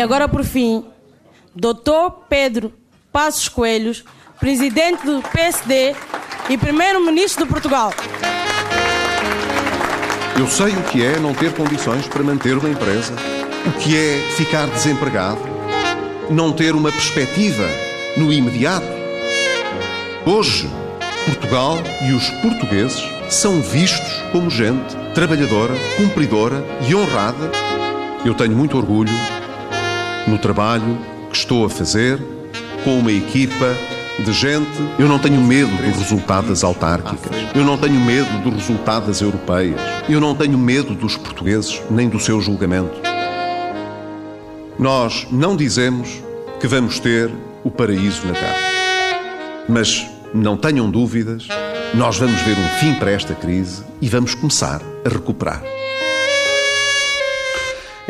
[0.00, 0.82] E agora, por fim,
[1.54, 2.24] Dr.
[2.26, 2.72] Pedro
[3.12, 4.02] Passos Coelhos,
[4.38, 5.94] presidente do PSD
[6.48, 7.92] e primeiro-ministro de Portugal.
[10.38, 13.12] Eu sei o que é não ter condições para manter uma empresa,
[13.66, 15.42] o que é ficar desempregado,
[16.30, 17.68] não ter uma perspectiva
[18.16, 18.86] no imediato.
[20.24, 20.66] Hoje,
[21.26, 21.76] Portugal
[22.08, 27.52] e os portugueses são vistos como gente trabalhadora, cumpridora e honrada.
[28.24, 29.12] Eu tenho muito orgulho
[30.30, 30.98] no trabalho
[31.30, 32.18] que estou a fazer
[32.84, 33.76] com uma equipa
[34.24, 34.70] de gente.
[34.98, 37.32] Eu não tenho medo do resultado das autárquicas.
[37.54, 39.80] Eu não tenho medo do resultado das europeias.
[40.08, 43.00] Eu não tenho medo dos portugueses nem do seu julgamento.
[44.78, 46.22] Nós não dizemos
[46.60, 47.30] que vamos ter
[47.64, 48.56] o paraíso na Terra.
[49.68, 51.48] Mas não tenham dúvidas,
[51.94, 55.62] nós vamos ver um fim para esta crise e vamos começar a recuperar.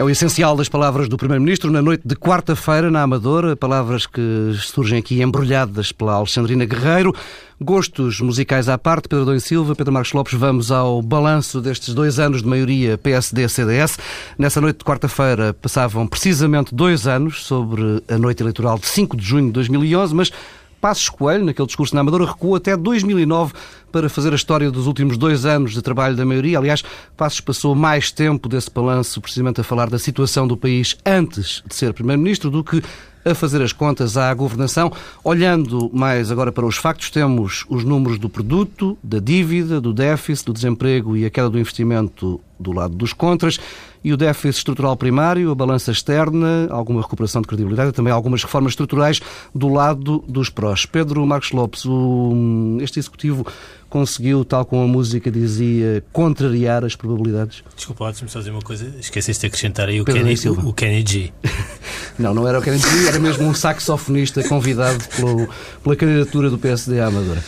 [0.01, 4.51] É o essencial das palavras do Primeiro-Ministro na noite de quarta-feira na Amadora, palavras que
[4.59, 7.15] surgem aqui embrulhadas pela Alexandrina Guerreiro.
[7.61, 12.19] Gostos musicais à parte, Pedro Dom Silva, Pedro Marcos Lopes, vamos ao balanço destes dois
[12.19, 13.99] anos de maioria PSD-CDS.
[14.39, 19.23] Nessa noite de quarta-feira passavam precisamente dois anos sobre a noite eleitoral de 5 de
[19.23, 20.33] junho de 2011, mas
[20.81, 23.53] Passos Coelho, naquele discurso na Amadora, recuou até 2009
[23.93, 26.59] para fazer a história dos últimos dois anos de trabalho da maioria.
[26.59, 26.83] Aliás,
[27.17, 31.75] Passos passou mais tempo desse balanço precisamente a falar da situação do país antes de
[31.75, 32.83] ser Primeiro-Ministro do que
[33.25, 34.91] a fazer as contas à governação.
[35.23, 40.47] Olhando mais agora para os factos, temos os números do produto, da dívida, do déficit,
[40.47, 43.59] do desemprego e a queda do investimento do lado dos contras
[44.03, 48.43] e o déficit estrutural primário, a balança externa, alguma recuperação de credibilidade e também algumas
[48.43, 49.21] reformas estruturais
[49.55, 50.87] do lado dos prós.
[50.87, 53.47] Pedro Marcos Lopes, o, este executivo
[53.89, 57.63] conseguiu, tal como a música dizia, contrariar as probabilidades?
[57.77, 58.87] Desculpa, deixa-me só dizer uma coisa.
[58.99, 61.33] Esqueceste de acrescentar aí o Kenny, o, o Kenny G.
[62.19, 65.49] não, não era o Kenny G, era mesmo um saxofonista convidado pelo,
[65.83, 67.45] pela candidatura do PSD à Amadora.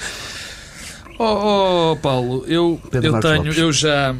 [1.18, 3.56] Oh, oh Paulo, eu, eu tenho, Lopes.
[3.56, 4.14] eu já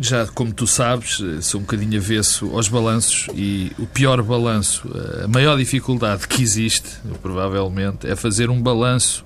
[0.00, 4.88] já, como tu sabes, sou um bocadinho avesso aos balanços e o pior balanço,
[5.24, 6.88] a maior dificuldade que existe,
[7.22, 9.24] provavelmente, é fazer um balanço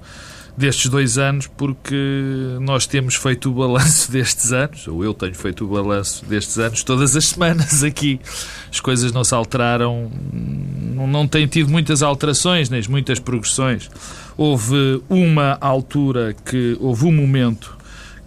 [0.57, 1.97] destes dois anos, porque
[2.61, 6.83] nós temos feito o balanço destes anos, ou eu tenho feito o balanço destes anos,
[6.85, 8.21] todas as semanas aqui.
[8.71, 10.11] As coisas não se alteraram,
[11.09, 13.91] não tem tido muitas alterações, nem muitas progressões.
[14.37, 17.80] Houve uma altura que, houve um momento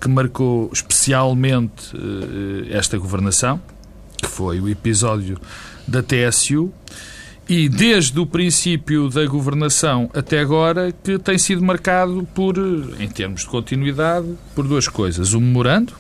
[0.04, 3.62] que marcou especialmente uh, esta governação,
[4.18, 5.40] que foi o episódio
[5.88, 6.74] da TSU,
[7.48, 12.58] e desde o princípio da governação até agora que tem sido marcado por,
[13.00, 15.34] em termos de continuidade, por duas coisas.
[15.34, 15.94] O memorando,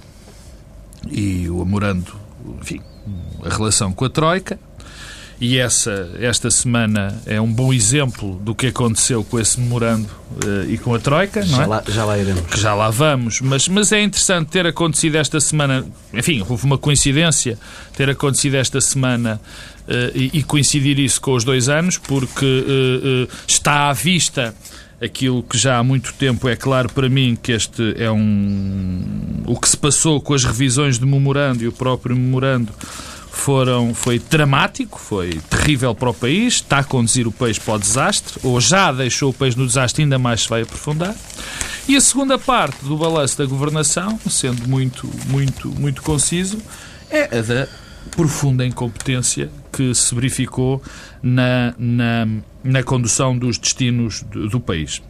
[1.10, 2.14] e o memorando,
[2.62, 2.82] enfim,
[3.42, 4.60] a relação com a Troika,
[5.44, 10.08] e essa, esta semana é um bom exemplo do que aconteceu com esse memorando
[10.42, 11.66] uh, e com a Troika, não já é?
[11.66, 12.44] Lá, já lá iremos.
[12.44, 16.78] Que já lá vamos, mas, mas é interessante ter acontecido esta semana, enfim, houve uma
[16.78, 17.60] coincidência
[17.94, 19.42] ter acontecido esta semana
[19.86, 24.56] uh, e, e, coincidir isso com os dois anos, porque uh, está à vista
[25.02, 29.44] aquilo que já há muito tempo é claro para mim que este é um.
[29.46, 32.72] O que se passou com as revisões do memorando e o próprio memorando
[33.34, 37.80] foram, foi dramático, foi terrível para o país, está a conduzir o país para o
[37.80, 41.16] desastre, ou já deixou o país no desastre, ainda mais se vai aprofundar.
[41.88, 46.60] E a segunda parte do balanço da governação, sendo muito, muito, muito conciso,
[47.10, 47.68] é a da
[48.12, 50.82] profunda incompetência que se verificou
[51.22, 52.28] na, na,
[52.64, 55.02] na condução dos destinos do, do país.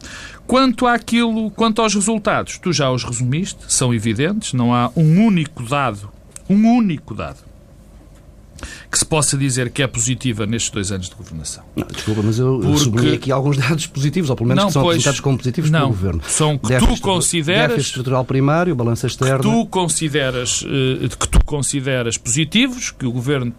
[0.46, 5.62] Quanto àquilo, quanto aos resultados, tu já os resumiste, são evidentes, não há um único
[5.62, 6.10] dado,
[6.48, 7.53] um único dado
[8.90, 11.64] que se possa dizer que é positiva nestes dois anos de governação.
[11.76, 12.78] Não, desculpa, mas eu Porque...
[12.78, 15.70] sublinhei aqui alguns dados positivos, ou pelo menos não, que são pois, apresentados como positivos
[15.70, 16.22] não, pelo Governo.
[16.26, 17.68] São que déficit, tu consideras...
[17.68, 19.36] Déficit estrutural primário, balança externa...
[19.36, 23.52] Que tu consideras, eh, que tu consideras positivos, que o Governo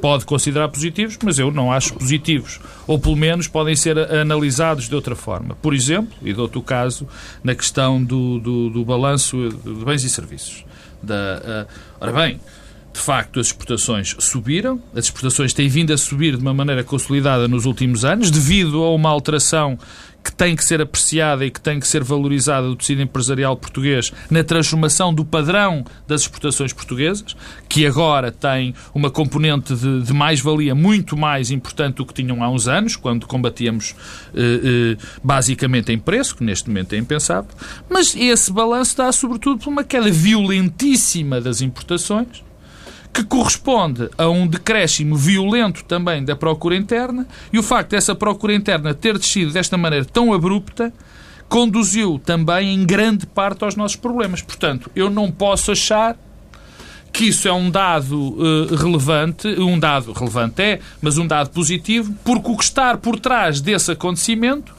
[0.00, 2.58] pode considerar positivos, mas eu não acho positivos.
[2.86, 5.54] Ou pelo menos podem ser analisados de outra forma.
[5.60, 7.06] Por exemplo, e dou-te o caso,
[7.44, 10.64] na questão do, do, do balanço de bens e serviços
[11.02, 12.40] Da, uh, ora bem,
[12.92, 17.46] de facto, as exportações subiram, as exportações têm vindo a subir de uma maneira consolidada
[17.46, 19.78] nos últimos anos, devido a uma alteração
[20.22, 24.12] que tem que ser apreciada e que tem que ser valorizada do tecido empresarial português
[24.30, 27.34] na transformação do padrão das exportações portuguesas,
[27.68, 32.50] que agora tem uma componente de, de mais-valia muito mais importante do que tinham há
[32.50, 33.94] uns anos, quando combatíamos
[34.34, 37.50] eh, eh, basicamente em preço, que neste momento é impensável.
[37.88, 42.49] Mas esse balanço dá sobretudo por uma queda violentíssima das importações
[43.12, 48.54] que corresponde a um decréscimo violento também da procura interna, e o facto dessa procura
[48.54, 50.92] interna ter descido desta maneira tão abrupta
[51.48, 54.40] conduziu também em grande parte aos nossos problemas.
[54.40, 56.16] Portanto, eu não posso achar
[57.12, 62.14] que isso é um dado uh, relevante, um dado relevante é, mas um dado positivo,
[62.24, 64.72] porque o que está por trás desse acontecimento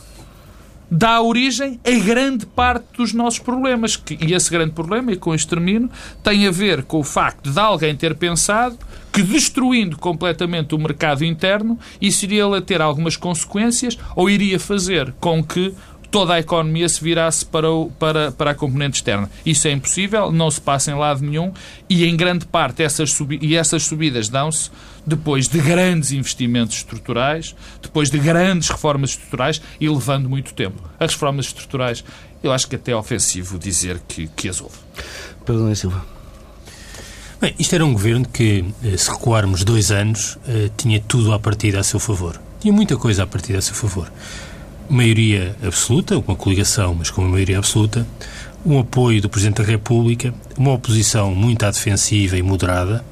[0.92, 4.02] dá origem a grande parte dos nossos problemas.
[4.20, 5.90] E esse grande problema, e com isto termino,
[6.22, 8.78] tem a ver com o facto de alguém ter pensado
[9.12, 15.44] que destruindo completamente o mercado interno, isso iria ter algumas consequências ou iria fazer com
[15.44, 15.74] que
[16.12, 19.32] toda a economia se virasse para, o, para, para a componente externa.
[19.46, 21.54] Isso é impossível, não se passa em lado nenhum
[21.90, 24.70] e, em grande parte, essas, subi e essas subidas dão-se
[25.08, 30.84] depois de grandes investimentos estruturais, depois de grandes reformas estruturais e levando muito tempo.
[31.00, 32.04] As reformas estruturais,
[32.44, 34.76] eu acho que até é ofensivo dizer que, que as houve.
[35.46, 36.06] Pedro Silva.
[37.40, 41.40] Bem, isto era um governo que, eh, se recuarmos dois anos, eh, tinha tudo à
[41.40, 42.40] partida a seu favor.
[42.60, 44.12] Tinha muita coisa à partida a seu favor
[44.92, 48.06] maioria absoluta, uma coligação, mas com uma maioria absoluta,
[48.66, 53.04] um apoio do Presidente da República, uma oposição muito à defensiva e moderada,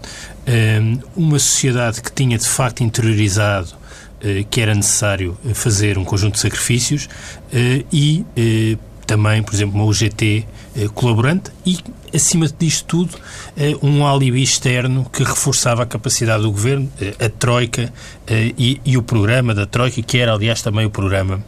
[0.46, 3.80] ehm, uma sociedade que tinha de facto interiorizado
[4.22, 7.08] eh, que era necessário fazer um conjunto de sacrifícios
[7.54, 8.78] eh, e eh,
[9.09, 10.45] também, por exemplo, uma UGT
[10.94, 11.79] colaborante e
[12.13, 13.17] acima disto tudo,
[13.57, 17.91] eh, um alibi externo que reforçava a capacidade do governo, eh, a Troika
[18.27, 21.44] eh, e, e, o programa da Troika, que era, aliás, também o programa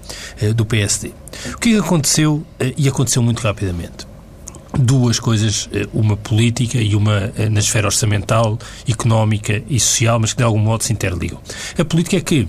[0.56, 1.12] do PSD.
[1.54, 2.44] O que aconteceu,
[2.76, 4.08] e aconteceu muito rapidamente?
[4.74, 8.58] Duas coisas, uma política e uma na esfera orçamental,
[8.90, 11.40] económica e social, mas que de algum modo se interligam.
[11.78, 12.48] A política é que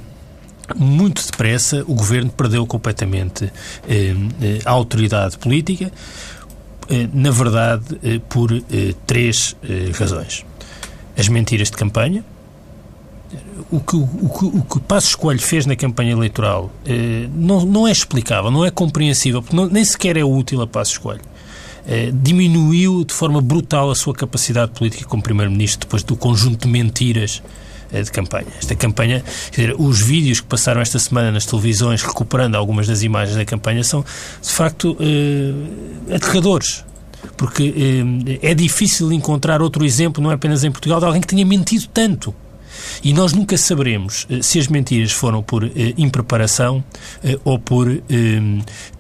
[0.77, 3.53] muito depressa o governo perdeu completamente
[3.89, 4.15] eh,
[4.65, 5.91] a autoridade política,
[6.89, 9.57] eh, na verdade, eh, por eh, três
[9.95, 10.45] razões.
[11.17, 12.25] As mentiras de campanha,
[13.71, 16.71] o que o, que, o que Passos Coelho fez na campanha eleitoral
[17.35, 20.99] não, não é explicável, não é compreensível, porque não, nem sequer é útil a Passos
[20.99, 21.23] Coelho.
[22.15, 27.43] diminuiu de forma brutal a sua capacidade política como Primeiro-Ministro depois do conjunto de mentiras
[28.01, 28.47] de campanha.
[28.59, 33.37] Esta campanha, dizer, os vídeos que passaram esta semana nas televisões, recuperando algumas das imagens
[33.37, 34.05] da campanha, são
[34.41, 36.85] de facto eh, aterradores
[37.37, 37.73] porque
[38.43, 41.45] eh, é difícil encontrar outro exemplo, não é apenas em Portugal, de alguém que tenha
[41.45, 42.35] mentido tanto.
[43.03, 46.83] E nós nunca saberemos eh, se as mentiras foram por eh, impreparação
[47.23, 47.89] eh, ou por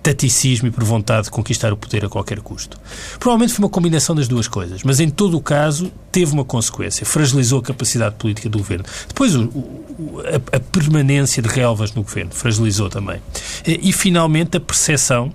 [0.03, 2.79] taticismo e por vontade de conquistar o poder a qualquer custo.
[3.19, 7.07] Provavelmente foi uma combinação das duas coisas, mas em todo o caso teve uma consequência,
[7.07, 8.85] fragilizou a capacidade política do governo.
[9.07, 13.21] Depois o, o, a, a permanência de relvas no governo fragilizou também.
[13.65, 15.33] E finalmente a percepção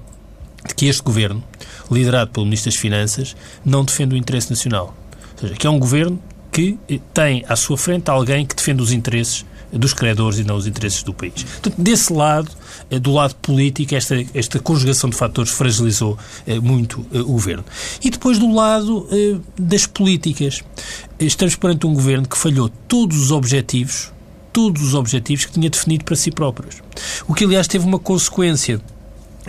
[0.68, 1.44] de que este governo,
[1.89, 4.95] liderado pelo Ministro das Finanças, não defende o interesse nacional.
[5.34, 6.19] Ou seja, que é um governo
[6.57, 10.55] que eh, tem à sua frente alguém que defende os interesses dos credores e não
[10.55, 11.43] os interesses do país.
[11.43, 12.50] Portanto, desse lado,
[12.89, 16.17] eh, do lado político, esta, esta conjugação de fatores fragilizou
[16.48, 17.63] eh, muito o governo.
[18.03, 19.08] E depois, do lado
[19.55, 20.63] das políticas,
[21.20, 24.12] estamos perante um governo que falhou todos os objetivos,
[24.51, 26.77] todos os objetivos que tinha definido para si próprios.
[27.27, 28.82] O que, aliás, teve uma consequência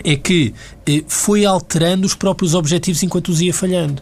[0.03, 0.53] é que
[1.07, 4.01] foi alterando os próprios objetivos enquanto os ia falhando.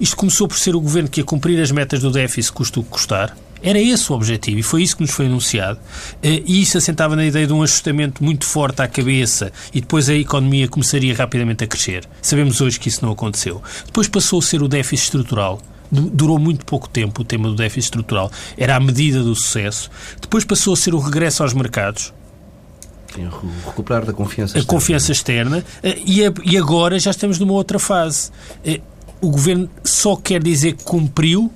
[0.00, 2.84] Isto começou por ser o governo que ia cumprir as metas do déficit, custo o
[2.84, 3.36] que custar.
[3.62, 5.78] Era esse o objetivo e foi isso que nos foi anunciado.
[6.22, 10.08] Eh, e isso assentava na ideia de um ajustamento muito forte à cabeça e depois
[10.08, 12.04] a economia começaria rapidamente a crescer.
[12.20, 13.62] Sabemos hoje que isso não aconteceu.
[13.86, 15.60] Depois passou a ser o déficit estrutural.
[15.90, 18.30] Durou muito pouco tempo o tema do déficit estrutural.
[18.58, 19.90] Era a medida do sucesso.
[20.20, 22.12] Depois passou a ser o regresso aos mercados.
[23.66, 24.64] Recuperar da confiança externa.
[24.64, 25.64] A confiança externa.
[25.82, 26.02] Eh,
[26.44, 28.30] e agora já estamos numa outra fase
[28.64, 28.80] eh,
[29.20, 31.50] o governo só quer dizer que cumpriu,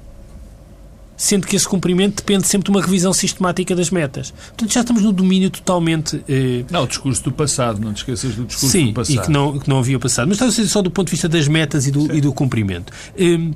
[1.16, 4.30] sendo que esse cumprimento depende sempre de uma revisão sistemática das metas.
[4.30, 6.22] Portanto, já estamos no domínio totalmente.
[6.28, 6.64] Eh...
[6.70, 9.14] Não, o discurso do passado, não te esqueças do discurso Sim, do passado.
[9.14, 10.28] Sim, e que não, que não havia passado.
[10.28, 12.32] Mas estava a ser só do ponto de vista das metas e do, e do
[12.32, 12.92] cumprimento.
[13.16, 13.50] Eh,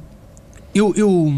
[0.75, 1.33] eu, eu,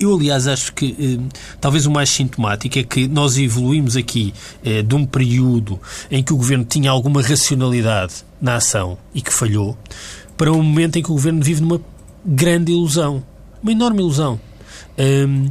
[0.00, 4.34] eu, aliás, acho que eh, talvez o mais sintomático é que nós evoluímos aqui
[4.64, 5.80] eh, de um período
[6.10, 9.76] em que o governo tinha alguma racionalidade na ação e que falhou
[10.36, 11.80] para um momento em que o governo vive numa
[12.24, 13.22] grande ilusão.
[13.62, 14.40] Uma enorme ilusão.
[14.98, 15.50] Hum,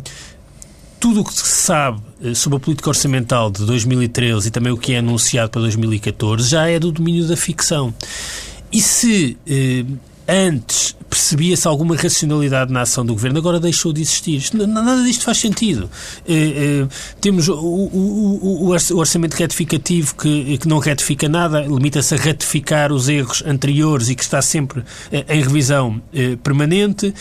[1.00, 4.78] tudo o que se sabe eh, sobre a política orçamental de 2013 e também o
[4.78, 7.94] que é anunciado para 2014 já é do domínio da ficção.
[8.72, 9.38] E se
[10.28, 14.42] antes percebia-se alguma racionalidade na ação do governo, agora deixou de existir.
[14.54, 15.90] Nada disto faz sentido.
[16.26, 16.88] Eh, eh,
[17.20, 24.16] temos o, orçamento retificativo que, não retifica nada, limita-se a ratificar os erros anteriores e
[24.16, 26.02] que está sempre eh, em revisão
[26.42, 27.14] permanente.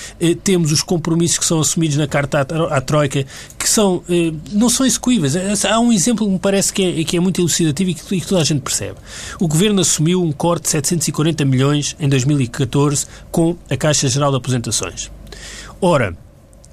[0.44, 3.26] temos os compromissos que são assumidos na Carta à, Troika,
[3.58, 4.04] que são,
[4.52, 5.34] não são execuíveis.
[5.64, 8.44] Há um exemplo que me parece que é, é muito elucidativo e que toda a
[8.44, 8.98] gente percebe.
[9.40, 14.36] O governo assumiu um corte de 740 milhões em 2014 com a Caixa Geral de
[14.36, 15.10] Aposentações.
[15.80, 16.14] Ora,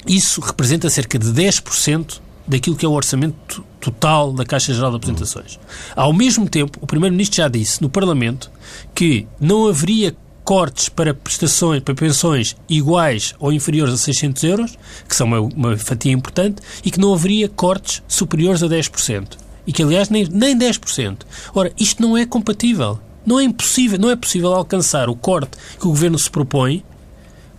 [0.06, 4.98] isso representa cerca de 10% daquilo que é o orçamento total da Caixa Geral de
[4.98, 5.58] Aposentações.
[5.96, 8.52] Ao mesmo tempo, o Primeiro-Ministro já disse no Parlamento
[8.94, 15.16] que não haveria cortes para prestações, para pensões iguais ou inferiores a 600 euros, que
[15.16, 19.38] são uma, uma fatia importante, e que não haveria cortes superiores a 10%.
[19.66, 21.20] E que, aliás, nem, nem 10%.
[21.56, 23.00] Ora, isto não é compatível.
[23.26, 26.84] Não é impossível, não é possível alcançar o corte que o Governo se propõe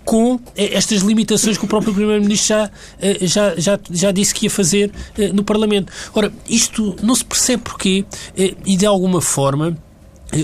[0.08, 4.46] com eh, estas limitações que o próprio Primeiro-Ministro já, eh, já, já, já disse que
[4.46, 5.92] ia fazer eh, no Parlamento.
[6.14, 9.76] Ora, isto não se percebe porquê e, de alguma forma,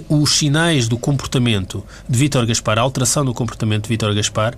[0.06, 4.54] os sinais do comportamento de Vítor Gaspar, a alteração do comportamento de Vítor Gaspar,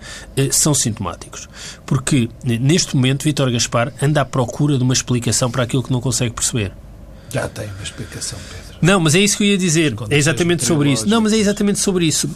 [0.50, 1.48] são sintomáticos.
[1.84, 6.00] Porque, neste momento, Vítor Gaspar anda à procura de uma explicação para aquilo que não
[6.00, 6.72] consegue perceber.
[7.30, 8.78] Já tem uma explicação, Pedro.
[8.82, 9.94] Não, mas é isso que eu ia dizer.
[10.10, 11.08] É exatamente sobre isso.
[11.08, 12.28] Não, mas é exatamente sobre isso.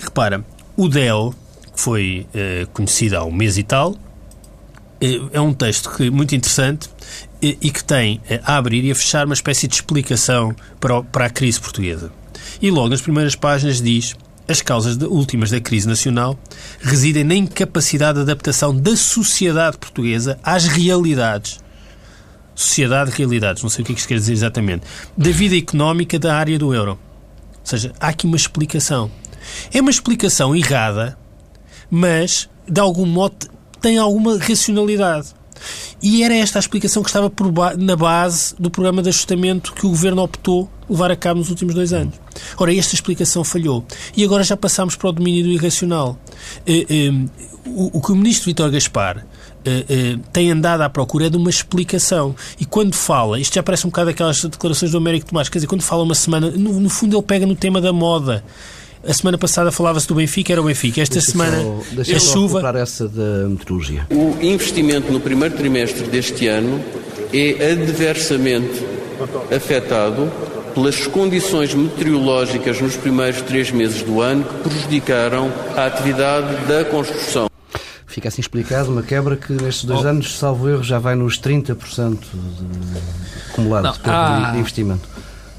[0.00, 0.44] repara,
[0.76, 1.34] o DEL,
[1.78, 3.92] foi uh, conhecida há um mês e tal.
[3.92, 6.90] Uh, é um texto que, muito interessante
[7.40, 11.04] e, e que tem a abrir e a fechar uma espécie de explicação para, o,
[11.04, 12.10] para a crise portuguesa.
[12.60, 14.16] E logo nas primeiras páginas diz
[14.48, 16.36] as causas de, últimas da crise nacional
[16.80, 21.60] residem na incapacidade de adaptação da sociedade portuguesa às realidades.
[22.56, 24.84] Sociedade, realidades, não sei o que é isto quer dizer exatamente.
[25.16, 26.92] Da vida económica da área do euro.
[26.92, 29.08] Ou seja, há aqui uma explicação.
[29.72, 31.16] É uma explicação errada
[31.90, 33.48] mas, de algum modo,
[33.80, 35.38] tem alguma racionalidade.
[36.02, 39.86] E era esta a explicação que estava ba na base do programa de ajustamento que
[39.86, 42.14] o Governo optou levar a cabo nos últimos dois anos.
[42.56, 43.84] Ora, esta explicação falhou.
[44.16, 46.18] E agora já passamos para o domínio do irracional.
[46.66, 47.12] Eh, eh,
[47.66, 49.26] o, que o Ministro Vítor Gaspar
[49.64, 52.34] eh, tem andado à procura é de uma explicação.
[52.58, 55.66] E quando fala, isto já parece um bocado aquelas declarações do Américo Tomás, quer dizer,
[55.66, 58.44] quando fala uma semana, no, no fundo ele pega no tema da moda.
[59.08, 61.00] A semana passada falava-se do Benfica, era o Benfica.
[61.00, 61.62] Esta deixa semana
[62.04, 62.78] só, é chuva.
[62.78, 64.06] essa da meteorologia.
[64.10, 66.78] O investimento no primeiro trimestre deste ano
[67.32, 68.84] é adversamente
[69.50, 70.30] afetado
[70.74, 77.48] pelas condições meteorológicas nos primeiros três meses do ano que prejudicaram a atividade da construção.
[78.06, 80.08] Fica assim explicado uma quebra que nestes dois oh.
[80.08, 85.08] anos, salvo erro, já vai nos 30% de acumulado Não, de, ah, de investimento.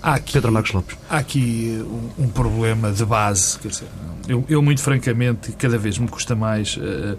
[0.02, 0.98] Há aqui, Pedro Marcos Lopes.
[1.10, 1.84] Há aqui
[2.18, 3.60] um, um problema de base.
[3.60, 3.88] Quer dizer,
[4.28, 7.18] eu, eu, muito francamente, cada vez me custa mais uh,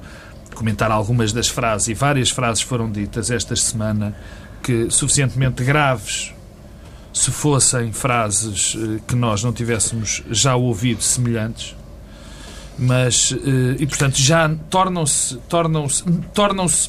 [0.54, 4.14] comentar algumas das frases, e várias frases foram ditas esta semana
[4.62, 6.32] que suficientemente graves
[7.12, 11.76] se fossem frases uh, que nós não tivéssemos já ouvido semelhantes
[12.78, 16.88] mas uh, e portanto já tornam-se tornam-se tornam-se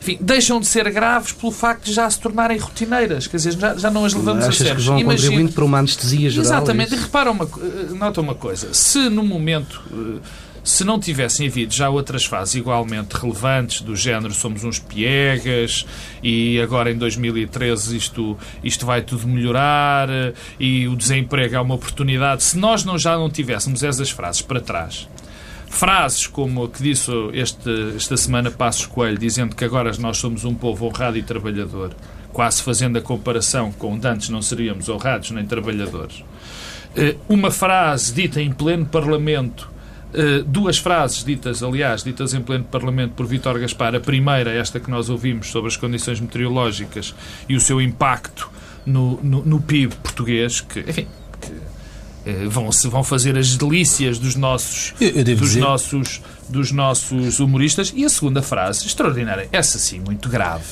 [0.00, 3.26] enfim, deixam de ser graves pelo facto de já se tornarem rotineiras.
[3.26, 4.76] Quer dizer, já, já não as levamos Achas a sério.
[4.76, 5.22] que vão Imagina...
[5.22, 6.44] contribuindo para uma anestesia geral?
[6.46, 6.94] Exatamente.
[6.94, 8.72] É e repara uma, eh, nota uma coisa.
[8.72, 10.20] Se no momento eh,
[10.64, 15.86] se não tivessem havido já outras fases igualmente relevantes, do género somos uns piegas
[16.22, 21.74] e agora em 2013 isto, isto vai tudo melhorar eh, e o desemprego é uma
[21.74, 25.08] oportunidade, se nós não, já não tivéssemos essas frases para trás,
[25.70, 30.44] frases como a que disse este, esta semana Passos Coelho, dizendo que agora nós somos
[30.44, 31.94] um povo honrado e trabalhador,
[32.32, 36.22] quase fazendo a comparação com antes não seríamos honrados nem trabalhadores.
[36.94, 39.70] Eh, uma frase dita em pleno Parlamento,
[40.12, 43.94] eh, duas frases ditas, aliás, ditas em pleno Parlamento por Vítor Gaspar.
[43.94, 47.14] A primeira, esta que nós ouvimos sobre as condições meteorológicas
[47.48, 48.50] e o seu impacto
[48.84, 51.06] no, no, no PIB português, que, enfim,
[52.48, 55.60] vão, se vão fazer as delícias dos nossos, dos dizer...
[55.60, 57.92] nossos, dos nossos humoristas.
[57.94, 60.64] E a segunda frase, extraordinária, essa sim, muito grave.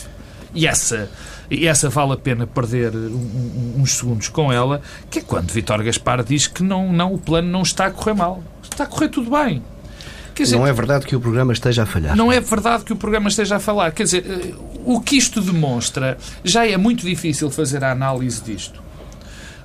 [0.55, 1.11] E essa,
[1.50, 6.23] e essa vale a pena perder uns segundos com ela, que é quando Vitor Gaspar
[6.25, 8.43] diz que não, não, o plano não está a correr mal.
[8.62, 9.62] Está a correr tudo bem.
[10.35, 12.17] Dizer, não é verdade que o programa esteja a falhar.
[12.17, 13.90] Não é verdade que o programa esteja a falar.
[13.90, 18.81] Quer dizer, eh, o que isto demonstra, já é muito difícil fazer a análise disto.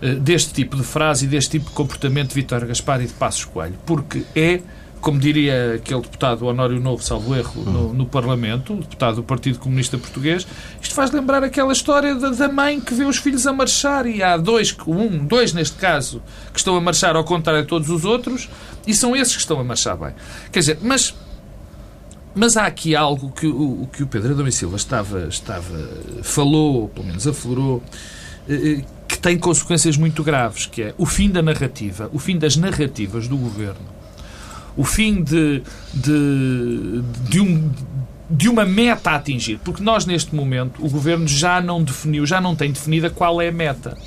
[0.03, 3.13] Eh, deste tipo de frase e deste tipo de comportamento de Vítor Gaspar e de
[3.13, 4.59] Passos Coelho, porque é
[4.99, 9.97] como diria aquele deputado Honório Novo, salvo erro, no, no, Parlamento, deputado do Partido Comunista
[9.97, 10.47] Português,
[10.81, 14.23] isto faz lembrar aquela história da, da, mãe que vê os filhos a marchar e
[14.23, 16.21] há dois, um, dois neste caso,
[16.53, 18.49] que estão a marchar ao contrário de todos os outros
[18.87, 20.13] e são esses que estão a marchar bem.
[20.51, 21.13] Quer dizer, mas
[22.35, 25.89] mas há aqui algo que o, que o Pedro Adão e Silva estava, estava,
[26.23, 27.83] falou, ou pelo menos aflorou,
[28.49, 28.83] eh, eh,
[29.23, 33.37] tem consequências muito graves, que é o fim da narrativa, o fim das narrativas do
[33.37, 33.79] governo,
[34.75, 35.63] o fim de,
[35.93, 37.71] de, de, um,
[38.29, 39.61] de uma meta a atingir.
[39.63, 43.47] Porque nós, neste momento, o governo já não definiu, já não tem definida qual é
[43.47, 43.97] a meta.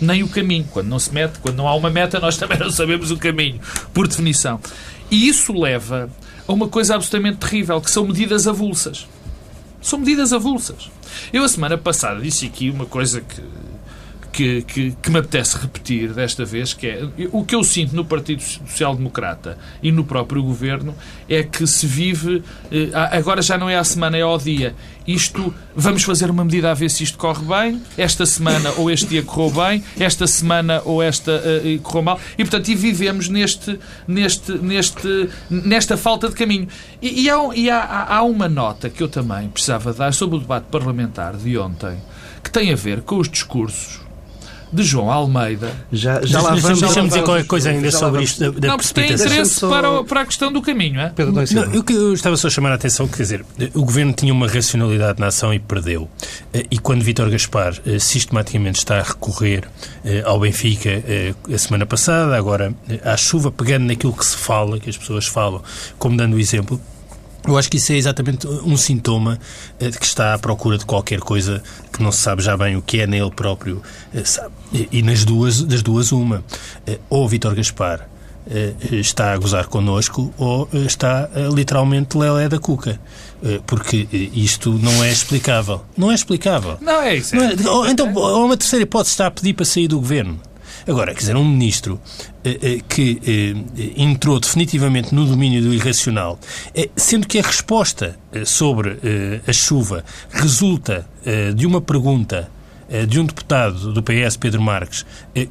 [0.00, 0.66] Nem o caminho.
[0.72, 3.60] Quando não se mete, quando não há uma meta, nós também não sabemos o caminho,
[3.94, 4.58] por definição.
[5.08, 6.10] E isso leva
[6.48, 9.06] a uma coisa absolutamente terrível, que são medidas avulsas.
[9.80, 10.90] São medidas avulsas.
[11.32, 13.40] Eu, a semana passada, disse aqui uma coisa que
[14.36, 18.04] que, que, que, me apetece repetir desta vez, que é o que eu sinto no
[18.04, 20.94] Partido Social Democrata e no próprio Governo
[21.26, 24.74] é que se vive, eh, agora já não é à semana, é ao dia.
[25.06, 29.06] Isto, vamos fazer uma medida a ver se isto corre bem, esta semana ou este
[29.06, 33.78] dia correu bem, esta semana ou esta uh, correu mal, e portanto e vivemos neste,
[34.06, 36.68] neste, neste, nesta falta de caminho.
[37.00, 40.40] E, e, há, e há, há uma nota que eu também precisava dar sobre o
[40.40, 41.96] debate parlamentar de ontem,
[42.44, 44.05] que tem a ver com os discursos
[44.72, 45.72] de João Almeida.
[45.92, 46.80] Já, já lá vamos.
[46.80, 49.68] Deixa-me dizer qualquer coisa ainda sobre isto da, da não, tem interesse só...
[49.68, 51.10] para, para a questão do caminho, é?
[51.10, 51.42] Pedro, não,
[51.72, 53.44] eu, eu estava só a chamar a atenção, quer dizer,
[53.74, 56.08] o Governo tinha uma racionalidade na ação e perdeu.
[56.52, 59.64] Eh, e quando Vítor Gaspar eh, sistematicamente está a recorrer
[60.04, 60.90] eh, ao Benfica
[61.52, 65.62] a semana passada, agora à chuva, pegando naquilo que se fala, que as pessoas falam,
[65.98, 66.80] como dando o exemplo,
[67.46, 69.38] eu acho que isso é exatamente um sintoma
[69.78, 71.62] eh, de que está à procura de qualquer coisa
[71.92, 73.82] que não se sabe já bem o que é nele próprio.
[74.14, 74.22] Eh.
[74.90, 76.44] E nas duas, das duas, uma.
[76.86, 78.08] Eh, ou Vítor Gaspar
[78.92, 83.00] está a gozar connosco ou está literalmente Lelé da Cuca.
[83.66, 85.84] Porque isto não é explicável.
[85.96, 86.78] Não é explicável.
[86.80, 87.34] Não é isso.
[87.34, 90.40] Não é, ou, então, ou uma terceira hipótese está a pedir para sair do governo.
[90.86, 92.00] Agora, quer dizer, um ministro
[92.44, 93.20] eh, eh, que
[93.76, 96.38] eh, entrou definitivamente no domínio do irracional,
[96.94, 98.98] sendo que a resposta sobre
[99.46, 101.06] a chuva resulta
[101.54, 102.50] de uma pergunta
[103.08, 105.04] de um deputado do PS, Pedro Marques,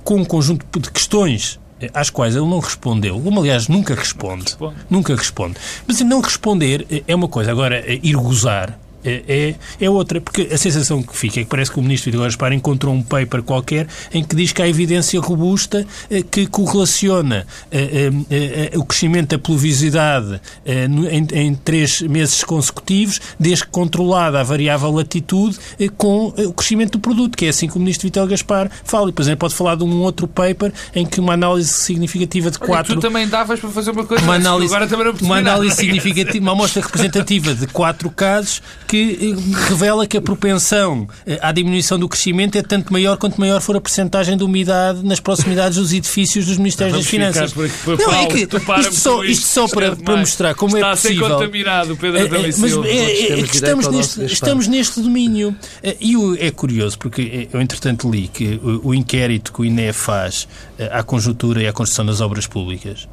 [0.03, 1.59] com um conjunto de questões
[1.93, 4.75] às quais ele não respondeu, como aliás nunca responde, responde.
[4.89, 5.55] nunca responde.
[5.85, 10.57] Mas não responder é uma coisa, agora ir gozar é, é, é, outra, porque a
[10.57, 13.87] sensação que fica é que parece que o Ministro Vitor Gaspar encontrou um paper qualquer
[14.11, 19.39] em que diz que há evidência robusta eh, que correlaciona eh, eh, o crescimento da
[19.39, 25.57] pluviosidade em, em três meses consecutivos, desde que controlada a variável latitude,
[25.97, 29.09] com o crescimento do produto, que é assim que o Ministro Vitor Gaspar fala.
[29.09, 32.57] E, por exemplo, pode falar de um outro paper em que uma análise significativa de
[32.57, 32.93] quatro...
[32.93, 35.75] Olha, tu também davas para fazer uma coisa uma análise, agora também não Uma análise
[35.75, 41.37] significativa, uma amostra representativa de quatro casos que que eh, revela que a propensão eh,
[41.41, 45.19] à diminuição do crescimento é tanto maior quanto maior for a percentagem de umidade nas
[45.19, 47.53] proximidades dos edifícios dos Ministérios das Finanças.
[47.53, 48.47] Não, é que
[48.79, 51.15] isto só, isto só para, para mostrar como Está é possível...
[51.15, 55.01] Está a ser contaminado, Pedro é, é, Mas é, é, que estamos neste, estamos neste
[55.01, 55.53] domínio.
[55.99, 60.47] E é curioso, porque eu entretanto li que o, o inquérito que o INE faz
[60.91, 63.07] à conjuntura e à construção das obras públicas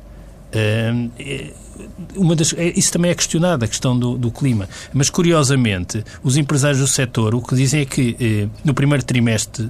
[2.17, 4.69] uma das, é, isso também é questionado, a questão do, do, clima.
[4.93, 9.69] Mas, curiosamente, os empresários do setor o que dizem é que eh, no primeiro trimestre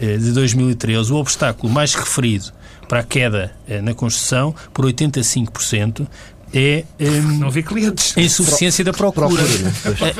[0.00, 2.52] eh, eh de 2013 o obstáculo mais referido
[2.88, 6.06] para a queda eh, na construção, por 85%,
[6.52, 8.16] é um, não vi clientes.
[8.16, 9.26] a insuficiência da procura.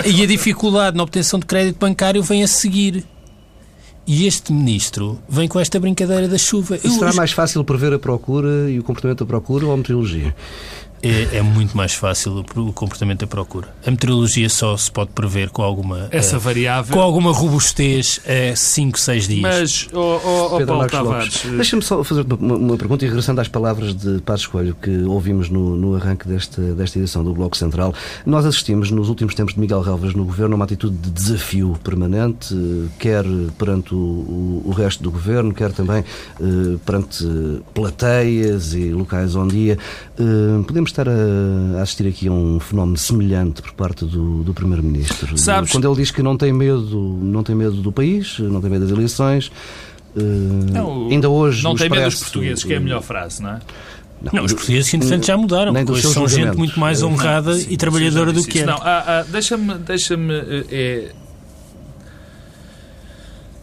[0.04, 3.04] Eh, e a dificuldade na obtenção de crédito bancário vem a seguir.
[4.06, 6.78] E este ministro vem com esta brincadeira da chuva.
[6.78, 10.34] Será mais fácil prever a procura e o comportamento da procura ou a meteorologia?
[11.02, 13.68] É, é, muito mais fácil o comportamento da procura.
[13.86, 18.54] A meteorologia só se pode prever com alguma essa uh, variável com alguma robustez a
[18.54, 19.40] 5, 6 dias.
[19.40, 21.42] Mas, oh, oh, oh Paulo Tavares...
[21.44, 25.48] Deixa-me só fazer uma, uma, pergunta e regressando às palavras de Passos Coelho que ouvimos
[25.48, 27.94] no, no arranque desta, desta edição do Bloco Central.
[28.26, 31.78] Nós assistimos nos últimos tempos de Miguel Relvas no Governo a uma atitude de desafio
[31.82, 32.54] permanente,
[32.98, 33.24] quer
[33.56, 36.04] perante o, o, o resto do Governo, quer também
[36.40, 37.24] uh, perante
[37.72, 39.78] plateias e locais onde ia.
[40.18, 45.34] Uh, podemos estar a assistir aqui a um fenómeno semelhante por parte do, do Primeiro-Ministro.
[45.70, 48.86] Quando ele diz que não tem medo, não tem medo do país, não tem medo
[48.86, 49.50] das eleições.
[50.16, 51.62] Uh, não, ainda hoje.
[51.62, 53.60] Não tem medo dos portugueses, que é a melhor frase, não é?
[54.20, 55.72] Não, não, os portugueses, entretanto, já mudaram.
[55.72, 58.72] Nem hoje são gente muito mais honrada não, sim, e trabalhadora do que era.
[58.72, 60.16] Não, ah, ah, deixa-me deixa
[60.70, 61.12] é,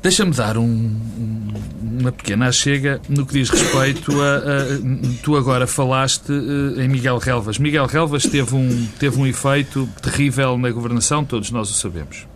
[0.06, 1.54] deixa-me dar um, um,
[2.00, 7.18] uma pequena chega no que diz respeito a, a, Tu agora falaste uh, em Miguel
[7.18, 7.58] Relvas.
[7.58, 12.28] Miguel Relvas teve um, teve um efeito terrível na governação, todos nós o sabemos.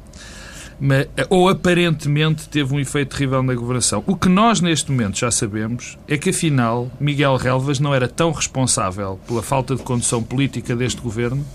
[0.79, 4.03] Mas, ou aparentemente teve um efeito terrível na governação.
[4.08, 8.32] O que nós neste momento já sabemos é que afinal Miguel Relvas não era tão
[8.32, 11.45] responsável pela falta de condução política deste governo,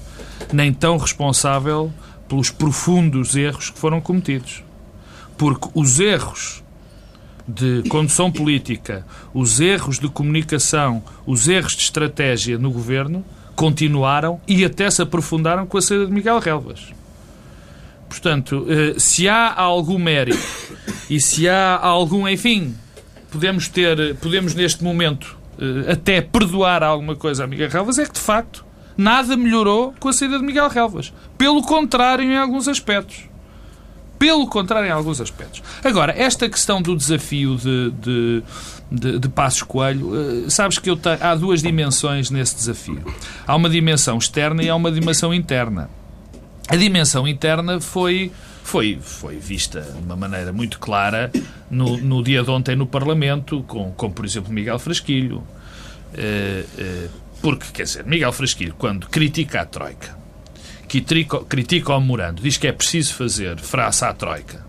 [0.52, 1.92] nem tão responsável
[2.28, 4.63] pelos profundos erros que foram cometidos.
[5.36, 6.62] Porque os erros
[7.46, 14.64] de condução política, os erros de comunicação, os erros de estratégia no governo continuaram e
[14.64, 16.92] até se aprofundaram com a saída de Miguel Relvas.
[18.08, 20.38] Portanto, eh, se há algum mérito
[21.10, 22.74] e se há algum, enfim,
[23.30, 28.12] podemos ter, podemos neste momento eh, até perdoar alguma coisa a Miguel Relvas, é que
[28.12, 28.64] de facto
[28.96, 31.12] nada melhorou com a saída de Miguel Relvas.
[31.36, 33.33] Pelo contrário, em alguns aspectos.
[34.24, 35.62] Pelo contrário, em alguns aspectos.
[35.84, 38.42] Agora, esta questão do desafio de, de,
[38.90, 40.12] de, de Passos Coelho,
[40.46, 43.04] uh, sabes que te, há duas dimensões nesse desafio.
[43.46, 45.90] Há uma dimensão externa e há uma dimensão interna.
[46.66, 48.32] A dimensão interna foi,
[48.62, 51.30] foi, foi vista de uma maneira muito clara
[51.70, 55.36] no, no dia de ontem no Parlamento, com, com por exemplo, Miguel Frasquilho.
[56.14, 57.10] Uh, uh,
[57.42, 60.16] porque, quer dizer, Miguel Frasquilho, quando critica a Troika,
[61.00, 64.64] critica, o Morando, diz que é preciso fazer face à Troika,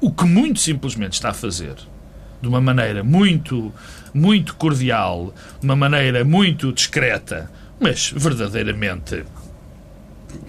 [0.00, 1.74] o que muito simplesmente está a fazer,
[2.40, 3.72] de uma maneira muito,
[4.12, 7.50] muito cordial, de uma maneira muito discreta,
[7.80, 9.24] mas verdadeiramente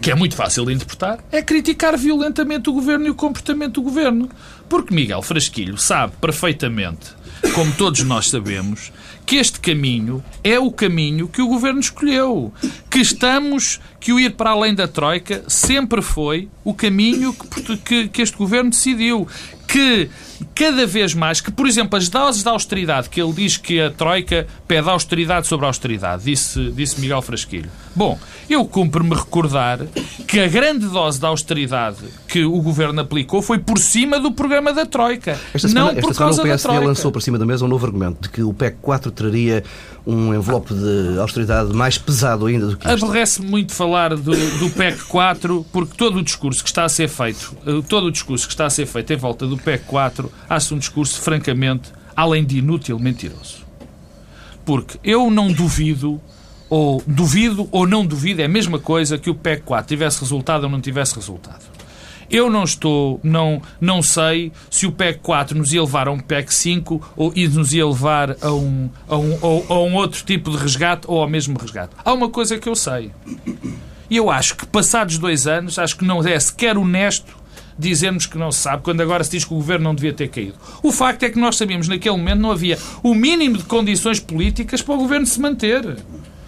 [0.01, 3.81] que é muito fácil de interpretar, é criticar violentamente o governo e o comportamento do
[3.81, 4.29] governo.
[4.69, 7.11] Porque Miguel Frasquilho sabe perfeitamente,
[7.53, 8.91] como todos nós sabemos,
[9.25, 12.53] que este caminho é o caminho que o governo escolheu.
[12.89, 18.07] Que estamos, que o ir para além da Troika sempre foi o caminho que, que,
[18.07, 19.27] que este governo decidiu.
[19.67, 20.09] Que
[20.53, 23.91] cada vez mais, que por exemplo as doses de austeridade, que ele diz que a
[23.91, 27.69] Troika pede austeridade sobre austeridade, disse, disse Miguel Frasquilho.
[27.95, 28.19] Bom,
[28.49, 29.79] eu cumpro-me recordar
[30.27, 34.73] que a grande dose de austeridade que o governo aplicou foi por cima do programa
[34.73, 35.39] da Troika.
[35.53, 37.85] Esta semana, não por esta causa o PSD lançou por cima da mesa um novo
[37.85, 39.63] argumento de que o PEC 4 traria
[40.05, 42.87] um envelope de austeridade mais pesado ainda do que.
[42.87, 47.07] Aborrece-me muito falar do, do PEC 4 porque todo o discurso que está a ser
[47.07, 50.24] feito, eh, todo o discurso que está a ser feito em volta do PEC 4
[50.49, 53.65] acho um discurso francamente, além de inútil, mentiroso.
[54.65, 56.19] Porque eu não duvido
[56.69, 60.63] ou duvido ou não duvido, é a mesma coisa que o PEC 4 tivesse resultado
[60.63, 61.63] ou não tivesse resultado.
[62.29, 66.19] Eu não estou, não, não sei se o PEC 4 nos ia levar a um
[66.19, 70.57] PEC 5 ou nos ia levar a um, a um, a um outro tipo de
[70.57, 71.93] resgate ou ao mesmo resgate.
[72.03, 73.11] Há uma coisa que eu sei.
[74.09, 77.35] E eu acho que, passados dois anos, acho que não é sequer honesto
[77.77, 80.29] dizermos que não se sabe, quando agora se diz que o governo não devia ter
[80.29, 80.55] caído.
[80.81, 84.81] O facto é que nós sabíamos naquele momento não havia o mínimo de condições políticas
[84.81, 85.97] para o governo se manter.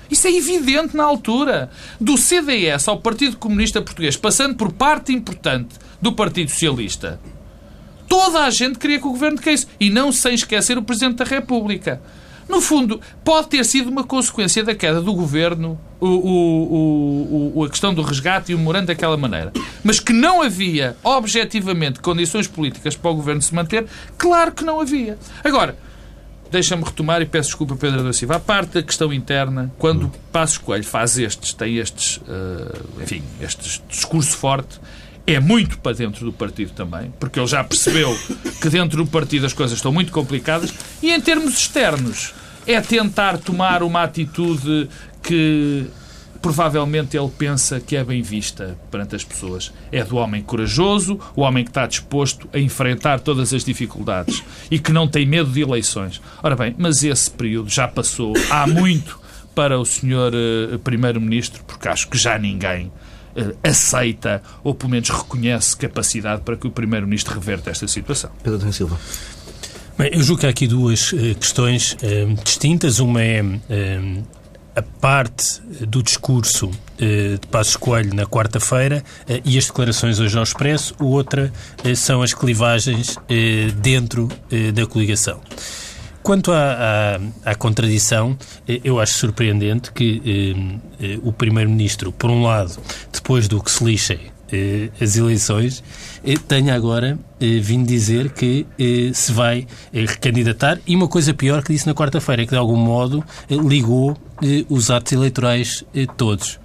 [0.09, 1.69] Isso é evidente na altura.
[1.99, 7.19] Do CDS ao Partido Comunista Português, passando por parte importante do Partido Socialista,
[8.07, 9.67] toda a gente queria que o governo caísse.
[9.79, 12.01] E não sem esquecer o Presidente da República.
[12.47, 17.69] No fundo, pode ter sido uma consequência da queda do governo o, o, o, a
[17.69, 19.51] questão do resgate e o memorando daquela maneira.
[19.83, 23.85] Mas que não havia, objetivamente, condições políticas para o governo se manter,
[24.17, 25.17] claro que não havia.
[25.43, 25.77] Agora,
[26.49, 28.35] deixa-me retomar e peço desculpa, Pedro da Silva.
[28.35, 33.23] A parte da questão interna, quando o Passos Coelho faz estes, tem estes, uh, enfim,
[33.41, 34.79] este discurso forte,
[35.27, 38.17] é muito para dentro do partido também, porque ele já percebeu
[38.61, 42.33] que dentro do partido as coisas estão muito complicadas, e em termos externos,
[42.65, 44.89] é tentar tomar uma atitude
[45.21, 45.85] que
[46.41, 49.73] provavelmente ele pensa que é bem vista perante as pessoas.
[49.91, 54.79] É do homem corajoso, o homem que está disposto a enfrentar todas as dificuldades e
[54.79, 56.21] que não tem medo de eleições.
[56.41, 59.19] Ora bem, mas esse período já passou há muito
[59.55, 62.91] para o senhor uh, Primeiro-Ministro, porque acho que já ninguém
[63.63, 68.31] aceita ou pelo menos reconhece capacidade para que o Primeiro-Ministro reverta esta situação.
[68.43, 68.97] Pedro da Silva.
[69.97, 72.99] Bem, eu julgo que há aqui duas uh, questões uh, distintas.
[72.99, 74.23] Uma é uh,
[74.75, 76.69] a parte do discurso
[76.99, 79.03] de Passos Coelho na quarta-feira
[79.43, 80.93] e as declarações hoje ao Expresso.
[80.99, 81.51] O outra
[81.95, 83.17] são as clivagens
[83.81, 84.27] dentro
[84.75, 85.41] da coligação.
[86.27, 88.37] Quanto à, à, à, contradição,
[88.83, 90.21] eu acho surpreendente que
[91.23, 92.77] o Primeiro-Ministro, por um lado,
[93.13, 94.19] depois do que se lixem
[94.51, 95.81] eh, as eleições,
[96.25, 98.65] eh, tenha agora eh, vindo dizer que
[99.13, 103.23] se vai recandidatar e uma coisa pior que disse na quarta-feira, que de algum modo
[103.49, 104.17] ligou
[104.67, 105.85] os atos eleitorais
[106.17, 106.59] todos.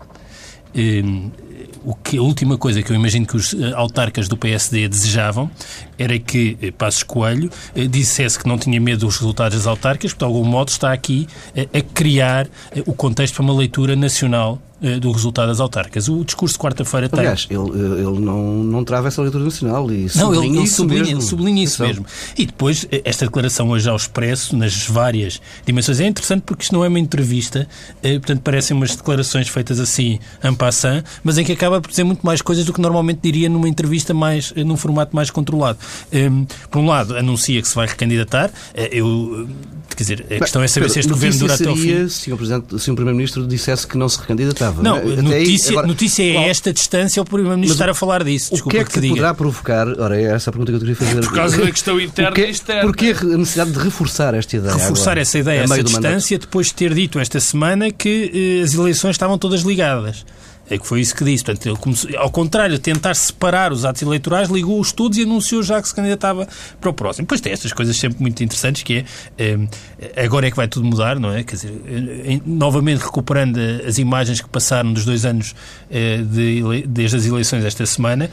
[1.85, 5.51] O que, a última coisa que eu imagino que os autarcas do PSD desejavam
[5.99, 7.51] era que Passos Coelho
[7.91, 11.27] dissesse que não tinha medo dos resultados das autárquicas, porque de algum modo está aqui
[11.57, 12.49] a criar
[12.87, 16.09] o contexto para uma leitura nacional eh, do resultado das autárquicas.
[16.09, 17.21] O discurso de quarta-feira tem.
[17.21, 21.05] Aliás, ele, eh, ele não, não trava essa leitura nacional e não, ele, ele sublinha,
[21.05, 21.23] mesmo.
[21.23, 22.05] sublinha isso mesmo.
[22.37, 26.75] E depois, eh, esta declaração hoje ao expresso, nas várias dimensões, é interessante porque isto
[26.75, 27.69] não é uma entrevista,
[28.03, 32.25] portanto, parecem umas declarações feitas assim, en passant, mas em que acaba por dizer muito
[32.25, 35.79] mais coisas do que normalmente diria numa entrevista mais, num formato mais controlado.
[36.11, 38.51] Ehm, por um lado, anuncia que se vai recandidatar.
[38.91, 39.49] Eu,
[39.97, 42.09] quer dizer, a questão é saber Pedro, se este governo dura até ao fim.
[42.09, 44.72] Se o, Presidente, se o Primeiro-Ministro dissesse que não se recandidatava.
[44.81, 48.25] Não, Até notícia, aí, agora, notícia é qual, esta distância ao Primeiro-Ministro estar a falar
[48.25, 48.49] disso.
[48.53, 49.89] O Desculpa que é que, que poderá provocar?
[49.99, 51.21] Ora, é essa a pergunta que eu queria fazer.
[51.21, 52.83] Por causa da questão interna que, e externa.
[52.83, 54.75] Porquê a necessidade de reforçar esta ideia?
[54.75, 58.75] Reforçar agora, essa ideia, essa distância, depois de ter dito esta semana que eh, as
[58.75, 60.25] eleições estavam todas ligadas.
[60.71, 61.45] É que foi isso que disse.
[61.45, 65.81] Portanto, começou, ao contrário de tentar separar os atos eleitorais, ligou-os todos e anunciou já
[65.83, 66.49] que se candidatava
[66.81, 67.25] para o próximo.
[67.25, 69.05] Depois tem estas coisas sempre muito interessantes, que é
[69.39, 71.43] eh, agora é que vai tudo mudar, não é?
[71.43, 75.55] Quer dizer, eh, novamente recuperando as imagens que passaram dos dois anos
[75.91, 78.31] eh, de, desde as eleições esta semana,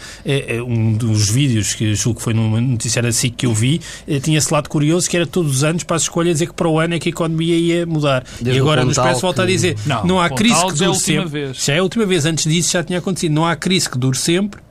[0.65, 3.81] um dos vídeos que julgo que foi num noticiário assim que eu vi,
[4.21, 6.67] tinha esse lado curioso que era todos os anos para as escolhas dizer que para
[6.67, 8.23] o ano é que a economia ia mudar.
[8.39, 10.87] Desde e agora no Pontal Expresso volta a dizer, Não, não há crise que é
[10.87, 11.29] dure sempre.
[11.29, 11.57] vez.
[11.65, 13.31] Já é a última vez antes disso já tinha acontecido.
[13.33, 14.61] Não há crise que dure sempre.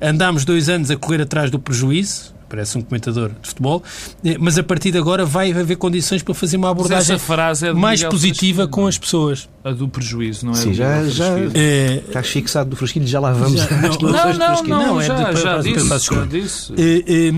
[0.00, 3.82] Andámos dois anos a correr atrás do prejuízo, parece um comentador de futebol,
[4.24, 7.72] eh, mas a partir de agora vai haver condições para fazer uma abordagem frase é
[7.72, 8.88] mais Miguel positiva com é?
[8.88, 9.48] as pessoas.
[9.62, 10.56] A do prejuízo, não é?
[10.56, 11.38] Sim, já, já.
[11.54, 15.00] Eh, estás fixado do frasquilho, já lá vamos Já, às não, Não, não, não, Não,
[15.00, 16.72] é já, de- já para- disse, já disse.
[16.76, 17.32] Eh,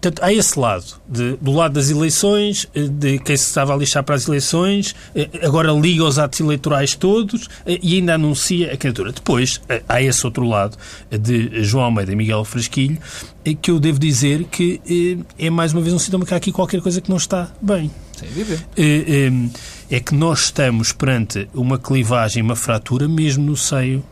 [0.00, 3.76] Portanto, há esse lado, de- do lado das eleições, eh, de quem se estava a
[3.76, 8.72] lixar para as eleições, eh, agora liga os atos eleitorais todos eh, e ainda anuncia
[8.72, 9.10] a candidatura.
[9.10, 10.76] Depois, há esse outro lado,
[11.10, 12.96] de João Almeida e Miguel Frasquilho,
[13.60, 14.80] que eu devo dizer que
[15.38, 17.90] é mais uma vez um sintoma que há aqui qualquer coisa que não está bem.
[18.76, 19.30] Eh,
[19.90, 24.04] É que nós estamos perante uma clivagem, uma fratura, mesmo no seio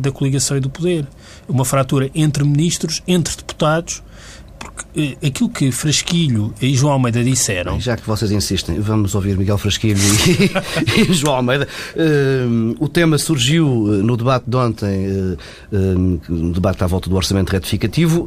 [0.00, 1.04] da coligação e do poder.
[1.48, 4.00] Uma fratura entre ministros, entre deputados,
[4.66, 7.80] porque eh, aquilo que Frasquilho e João Almeida disseram.
[7.80, 11.68] Já que vocês insistem, vamos ouvir Miguel Frasquilho e, e João Almeida.
[11.96, 15.38] Um, o tema surgiu uh, no debate de ontem, uh,
[15.72, 18.26] um, um debate à volta do orçamento retificativo,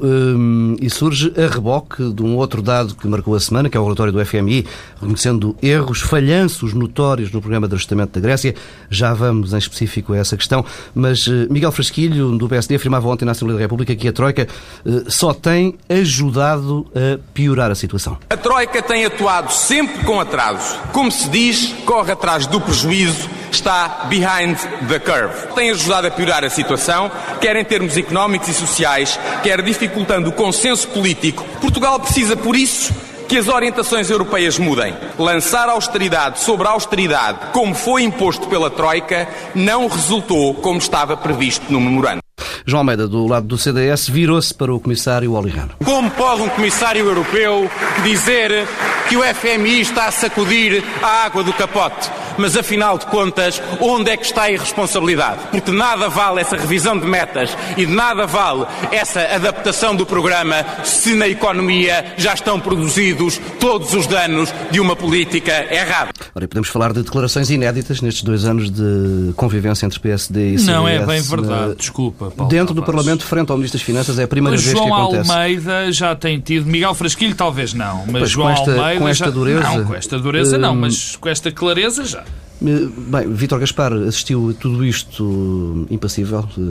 [0.80, 3.84] e surge a reboque de um outro dado que marcou a semana, que é o
[3.84, 8.56] relatório do FMI, reconhecendo erros, falhanços notórios no programa de ajustamento da Grécia.
[8.90, 13.26] Já vamos em específico a essa questão, mas uh, Miguel Frasquilho, do PSD, afirmava ontem
[13.26, 14.48] na Assembleia da República que a Troika
[14.86, 18.18] uh, só tem ajudado a piorar a situação.
[18.30, 20.78] A Troika tem atuado sempre com atraso.
[20.92, 25.54] Como se diz, corre atrás do prejuízo, está behind the curve.
[25.56, 27.12] Tem ajudado a piorar a situação,
[27.42, 31.44] quer em termos económicos e sociais, quer dificultando o consenso político.
[31.62, 32.94] Portugal precisa, por isso,
[33.30, 34.96] que as orientações europeias mudem.
[35.18, 41.80] Lançar austeridade sobre austeridade, como foi imposto pela Troika, não resultou como estava previsto no
[41.80, 42.22] memorando.
[42.66, 45.76] João Almeida, do lado do CDS, virou-se para o comissário Olirano.
[45.86, 47.70] Como pode um comissário europeu
[48.04, 48.68] dizer
[49.08, 52.10] que o FMI está a sacudir a água do capote?
[52.40, 55.40] Mas afinal de contas, onde é que está a irresponsabilidade?
[55.52, 60.66] Porque nada vale essa revisão de metas e de nada vale essa adaptação do programa
[60.84, 66.12] se na economia já estão produzidos todos os danos de uma política errada.
[66.34, 70.60] Ora, e podemos falar de declarações inéditas nestes dois anos de convivência entre PSD e
[70.60, 70.66] CDS.
[70.68, 72.32] Não é bem na- verdade, desculpa.
[72.32, 72.84] Paulo Dentro do.
[72.90, 75.32] Parlamento, frente ao Ministro das Finanças, é a primeira Mas vez que João acontece.
[75.32, 79.08] Almeida já tem tido, Miguel Frasquilho talvez não, mas Pois, João com esta- Almeida com
[79.10, 79.32] esta já...
[79.32, 82.24] dureza, não, com esta dureza não, hum, mas com esta clareza já.
[82.66, 86.62] Eh, Bem, Vítor Gaspar assistiu a tudo isto impassível, eh,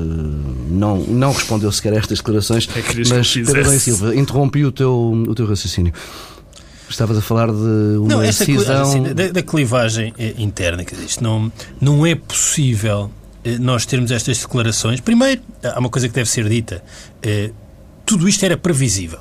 [0.71, 3.81] não, não respondeu sequer a estas declarações, É que que mas eu Pedro.
[3.81, 5.93] Silva, interrompi o teu, o teu raciocínio.
[6.91, 8.45] Estavas a falar de uma Não, esta
[8.83, 13.11] assim, da, da clivagem eh, interna, dizer, isto não, não é possível
[13.45, 14.99] eh, nós termos estas declarações.
[15.01, 16.83] Primeiro, há uma coisa que deve ser dita.
[17.23, 17.51] eh,
[18.07, 19.21] tudo isto era previsível.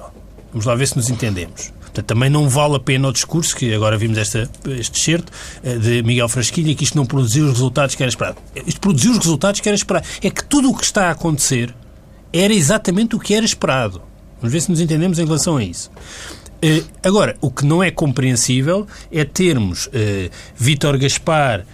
[0.54, 1.74] Vamos lá ver se nos entendemos.
[1.88, 5.32] Portanto, também não vale a pena o discurso, que agora vimos esta, este excerto
[5.64, 8.38] eh, de Miguel Frasquilha, que isto não produziu os resultados que era esperado.
[8.66, 10.06] Isto produziu os resultados que era esperado.
[10.22, 11.74] É que tudo o que está a acontecer
[12.32, 14.02] era exatamente o que era esperado.
[14.40, 15.90] Vamos ver se nos entendemos em relação a isso.
[16.62, 21.66] Eh, agora, o que não é compreensível é termos eh, Vítor Gaspar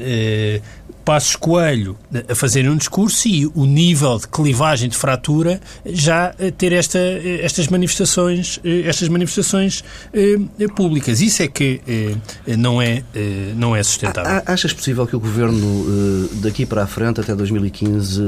[0.00, 0.60] eh,
[1.04, 1.96] Passos Coelho
[2.28, 7.68] a fazerem um discurso e o nível de clivagem, de fratura, já ter esta, estas
[7.68, 11.20] manifestações, estas manifestações eh, públicas.
[11.20, 14.42] Isso é que eh, não, é, eh, não é sustentável.
[14.46, 18.22] Achas possível que o Governo, daqui para a frente, até 2015,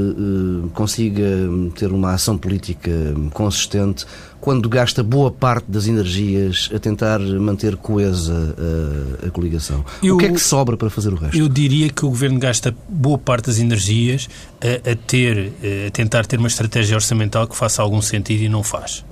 [0.72, 1.24] consiga
[1.74, 2.90] ter uma ação política
[3.32, 4.06] consistente
[4.44, 8.54] quando gasta boa parte das energias a tentar manter coesa
[9.22, 9.82] a, a coligação?
[10.02, 11.34] Eu, o que é que sobra para fazer o resto?
[11.34, 14.28] Eu diria que o Governo gasta boa parte das energias
[14.60, 15.52] a, a ter,
[15.86, 19.04] a tentar ter uma estratégia orçamental que faça algum sentido e não faz.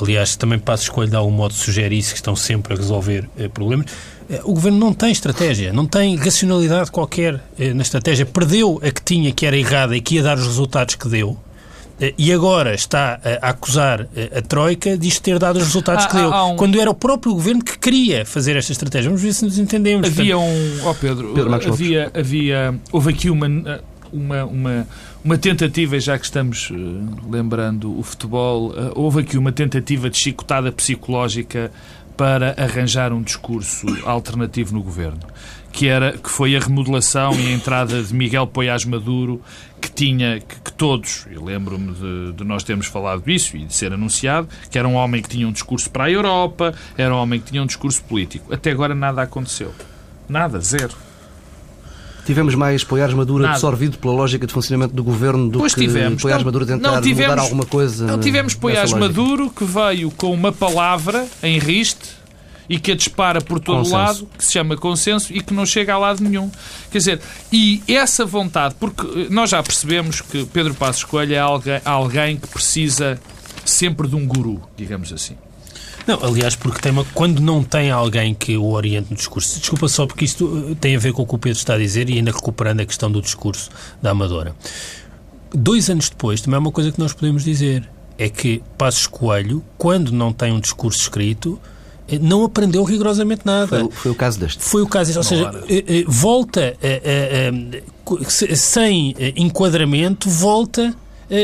[0.00, 3.48] Aliás, também passo escolha de algum modo sugere isso, que estão sempre a resolver eh,
[3.48, 3.86] problemas.
[4.28, 8.26] Eh, o Governo não tem estratégia, não tem racionalidade qualquer eh, na estratégia.
[8.26, 11.38] Perdeu a que tinha, que era errada e que ia dar os resultados que deu.
[12.00, 16.08] Eh, e agora está a acusar eh, a Troika de ter dado os resultados ah,
[16.08, 16.56] que deu, um...
[16.56, 19.08] quando era o próprio governo que queria fazer esta estratégia.
[19.08, 20.06] Vamos ver se nos entendemos.
[20.06, 20.78] Havia um.
[20.84, 22.74] Ó oh Pedro, Pedro havia, havia.
[22.92, 23.46] Houve aqui uma.
[24.12, 24.86] Uma, uma,
[25.22, 26.74] uma tentativa, já que estamos uh,
[27.28, 31.72] lembrando o futebol, uh, houve aqui uma tentativa de chicotada psicológica
[32.16, 35.20] para arranjar um discurso alternativo no governo
[35.76, 39.42] que, era, que foi a remodelação e a entrada de Miguel Poiás Maduro,
[39.78, 43.74] que tinha, que, que todos, eu lembro-me de, de, nós termos falado disso e de
[43.74, 47.18] ser anunciado, que era um homem que tinha um discurso para a Europa, era um
[47.18, 48.54] homem que tinha um discurso político.
[48.54, 49.70] Até agora nada aconteceu.
[50.26, 50.94] Nada, zero.
[52.24, 53.54] Tivemos mais Poiás Maduro Nada.
[53.56, 56.22] absorvido pela lógica de funcionamento do governo do pois que tivemos.
[56.22, 58.06] Poiás Maduro tentar não tivemos, mudar alguma coisa.
[58.06, 62.16] Não tivemos Poiás Maduro que veio com uma palavra em riste
[62.68, 63.94] e que a dispara por todo consenso.
[63.94, 66.50] o lado, que se chama consenso e que não chega a lado nenhum.
[66.90, 67.20] Quer dizer,
[67.52, 72.36] e essa vontade, porque eh, nós já percebemos que Pedro Passos Coelho é alguém, alguém
[72.36, 73.20] que precisa
[73.64, 75.36] sempre de um guru, digamos assim.
[76.06, 79.88] Não, aliás, porque tem uma, quando não tem alguém que o oriente no discurso, desculpa
[79.88, 82.08] só porque isto eh, tem a ver com o que o Pedro está a dizer
[82.08, 84.54] e ainda recuperando a questão do discurso da Amadora.
[85.52, 89.64] Dois anos depois, também é uma coisa que nós podemos dizer, é que Passos Coelho,
[89.76, 91.60] quando não tem um discurso escrito,
[92.20, 93.66] não aprendeu rigorosamente nada.
[93.66, 94.62] Foi, foi, o caso deste.
[94.62, 95.18] Foi o caso deste.
[95.18, 96.76] Ou seja, eh, eh, volta,
[98.54, 100.94] sem eh, enquadramento, volta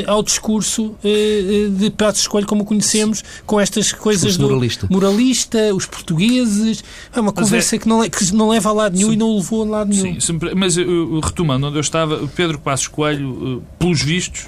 [0.06, 4.86] ao discurso de Passos Escolho como o conhecemos, com estas coisas do moralista.
[4.88, 6.84] moralista, os portugueses.
[7.12, 7.78] É uma mas conversa é...
[7.80, 9.14] que, não, que não leva a lado nenhum sim.
[9.14, 10.20] e não levou a lado nenhum.
[10.20, 14.46] Sim, mas retomando onde eu estava, Pedro Passos Coelho, pelos vistos,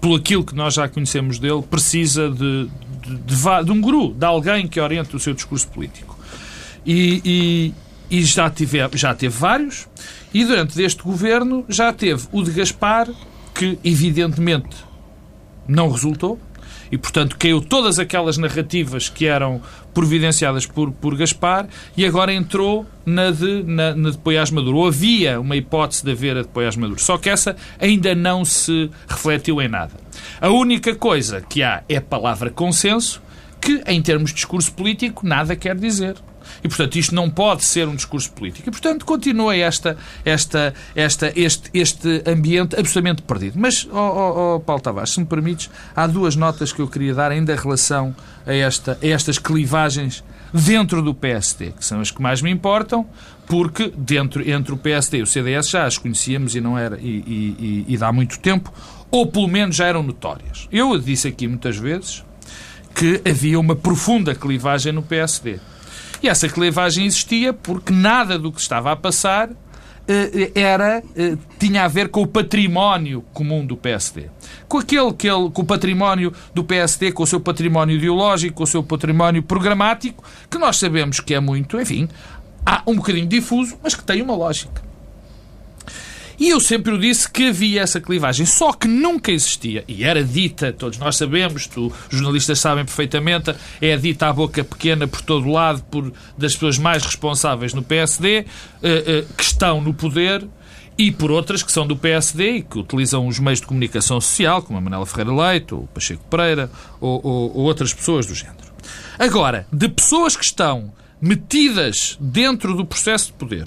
[0.00, 2.68] pelo aquilo que nós já conhecemos dele, precisa de,
[3.06, 6.18] de, de, um guru, de alguém que oriente o seu discurso político.
[6.84, 7.72] E,
[8.10, 9.88] e, e já, tive, já teve vários,
[10.32, 13.08] e durante este governo já teve o de Gaspar,
[13.54, 14.76] que evidentemente
[15.66, 16.38] não resultou,
[16.90, 19.60] e, portanto, caiu todas aquelas narrativas que eram
[19.94, 24.78] providenciadas por, por Gaspar e agora entrou na de, na, na de Poiás Maduro.
[24.78, 28.44] Ou havia uma hipótese de haver a de Poiás Maduro, só que essa ainda não
[28.44, 29.92] se refletiu em nada.
[30.40, 33.22] A única coisa que há é a palavra consenso,
[33.60, 36.16] que, em termos de discurso político, nada quer dizer.
[36.62, 38.68] E, portanto, isto não pode ser um discurso político.
[38.68, 43.58] E, portanto, continua esta, esta, esta, este, este ambiente absolutamente perdido.
[43.58, 47.30] Mas, oh, oh, Paulo Tavares, se me permites, há duas notas que eu queria dar
[47.30, 48.14] ainda em relação
[48.46, 53.06] a, esta, a estas clivagens dentro do PSD, que são as que mais me importam,
[53.46, 57.06] porque dentro, entre o PSD e o CDS já as conhecíamos e não era, e,
[57.26, 58.72] e, e, e dá muito tempo,
[59.10, 60.68] ou pelo menos já eram notórias.
[60.72, 62.24] Eu disse aqui muitas vezes
[62.94, 65.60] que havia uma profunda clivagem no PSD.
[66.22, 69.50] E essa clivagem existia porque nada do que estava a passar
[70.08, 74.26] eh, era eh, tinha a ver com o património comum do PSD.
[74.68, 78.64] Com aquele que ele, com o património do PSD, com o seu património ideológico, com
[78.64, 82.08] o seu património programático, que nós sabemos que é muito, enfim,
[82.64, 84.85] há um bocadinho difuso, mas que tem uma lógica.
[86.38, 90.22] E eu sempre o disse que havia essa clivagem, só que nunca existia, e era
[90.22, 95.22] dita, todos nós sabemos, tu, os jornalistas sabem perfeitamente, é dita à boca pequena por
[95.22, 98.44] todo lado por, das pessoas mais responsáveis no PSD, eh,
[98.82, 100.46] eh, que estão no poder,
[100.98, 104.62] e por outras que são do PSD e que utilizam os meios de comunicação social,
[104.62, 106.70] como a Manela Ferreira Leite, ou o Pacheco Pereira,
[107.00, 108.66] ou, ou, ou outras pessoas do género.
[109.18, 113.66] Agora, de pessoas que estão metidas dentro do processo de poder,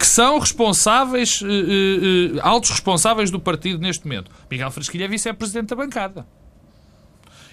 [0.00, 4.30] que são responsáveis, uh, uh, altos responsáveis do partido neste momento.
[4.50, 6.26] Miguel Fresquilha é vice-presidente da bancada.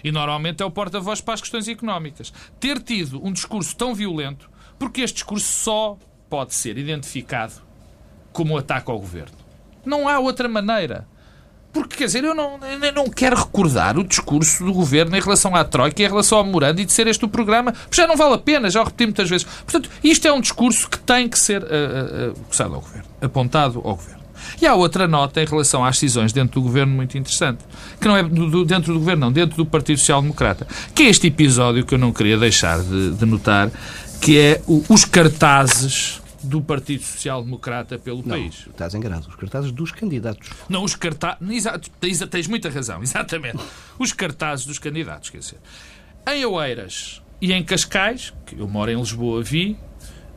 [0.01, 2.31] E normalmente é o porta-voz para as questões económicas.
[2.57, 5.97] Ter tido um discurso tão violento, porque este discurso só
[6.29, 7.55] pode ser identificado
[8.31, 9.35] como um ataque ao governo.
[9.85, 11.05] Não há outra maneira.
[11.81, 15.55] Porque, quer dizer, eu não, eu não quero recordar o discurso do governo em relação
[15.55, 18.07] à Troika e em relação ao memorando e de ser este o programa, porque já
[18.07, 19.45] não vale a pena, já o repeti muitas vezes.
[19.45, 23.95] Portanto, isto é um discurso que tem que ser uh, uh, ao governo, apontado ao
[23.95, 24.17] governo.
[24.61, 27.59] E há outra nota em relação às decisões dentro do governo muito interessante,
[27.99, 31.09] que não é do, dentro do governo, não, dentro do Partido Social Democrata, que é
[31.09, 33.69] este episódio que eu não queria deixar de, de notar,
[34.21, 38.65] que é o, os cartazes do Partido Social Democrata pelo não, país.
[38.67, 39.27] Estás enganado.
[39.27, 40.49] Os cartazes dos candidatos.
[40.69, 41.37] Não, os cartazes.
[41.49, 43.59] Exato, tens, tens muita razão, exatamente.
[43.99, 45.57] Os cartazes dos candidatos, quer dizer.
[46.27, 49.77] Em Oeiras e em Cascais, que eu moro em Lisboa, vi,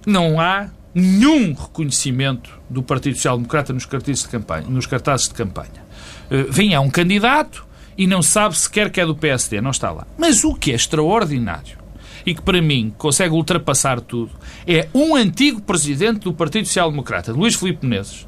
[0.07, 4.67] não há nenhum reconhecimento do Partido Social Democrata nos cartazes de campanha.
[4.69, 5.85] Nos cartazes de campanha.
[6.31, 10.07] Uh, vem um candidato e não sabe sequer que é do PSD, não está lá.
[10.19, 11.80] Mas o que é extraordinário
[12.25, 14.31] e que para mim consegue ultrapassar tudo
[14.67, 18.27] é um antigo presidente do Partido Social Democrata, Luís Filipe Menezes,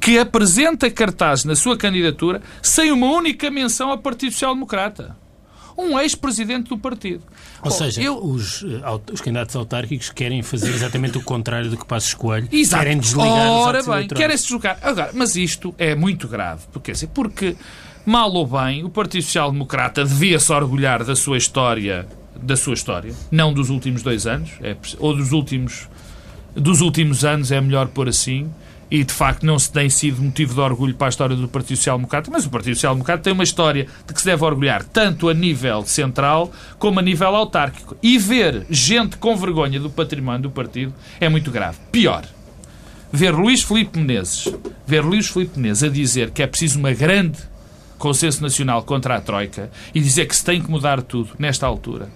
[0.00, 5.16] que apresenta cartazes na sua candidatura sem uma única menção ao Partido Social Democrata
[5.80, 7.22] um ex-presidente do partido.
[7.62, 8.22] Ou Bom, seja, eu...
[8.22, 12.48] os, eh, os candidatos autárquicos querem fazer exatamente o contrário do que Passos Coelho.
[12.52, 12.82] Exato.
[12.82, 14.78] Querem desligar Ora bem, querem-se deslocar.
[14.82, 16.64] Agora, mas isto é muito grave.
[16.72, 17.56] Porque, assim, porque
[18.04, 22.06] mal ou bem, o Partido Social Democrata devia-se orgulhar da sua história
[22.42, 25.88] da sua história, não dos últimos dois anos, é, ou dos últimos,
[26.54, 28.50] dos últimos anos, é melhor pôr assim,
[28.90, 31.76] e de facto não se tem sido motivo de orgulho para a história do Partido
[31.76, 34.82] Social Democrata, mas o Partido Social Democrata tem uma história de que se deve orgulhar
[34.82, 37.96] tanto a nível central como a nível autárquico.
[38.02, 41.78] E ver gente com vergonha do património do partido é muito grave.
[41.92, 42.24] Pior,
[43.12, 44.52] ver Luís Filipe Menezes,
[44.84, 47.38] ver Luís Filipe Menezes a dizer que é preciso uma grande
[47.96, 52.08] consenso nacional contra a Troika e dizer que se tem que mudar tudo nesta altura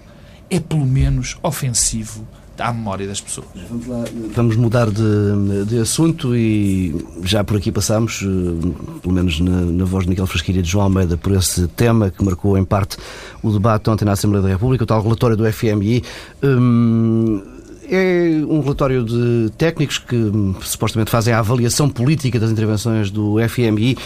[0.49, 2.25] é pelo menos ofensivo
[2.59, 3.47] à memória das pessoas.
[3.69, 9.39] Vamos, lá, vamos mudar de, de, assunto e já por aqui passamos, eh, pelo menos
[9.39, 12.63] na, na voz de Miguel Frasquilha de João Almeida, por esse tema que marcou em
[12.63, 12.97] parte
[13.43, 16.03] o debate ontem na Assembleia da República, o tal relatório do FMI.
[16.41, 17.41] Hum,
[17.87, 23.35] é um relatório de técnicos que hum, supostamente fazem a avaliação política das intervenções do
[23.47, 23.97] FMI.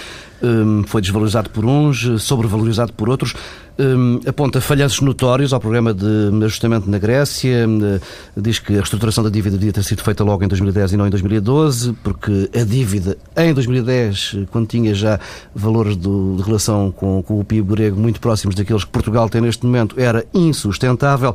[0.41, 3.35] Hum, foi desvalorizado por uns, sobrevalorizado por outros
[3.79, 6.05] um, aponta falhanços notórios ao programa de
[6.43, 7.99] ajustamento na Grécia, um,
[8.35, 11.07] diz que a reestruturação da dívida devia ter sido feita logo em 2010 e não
[11.07, 15.19] em 2012, porque a dívida em 2010, quando tinha já
[15.55, 19.41] valores do, de relação com, com o PIB grego muito próximos daqueles que Portugal tem
[19.41, 21.33] neste momento, era insustentável.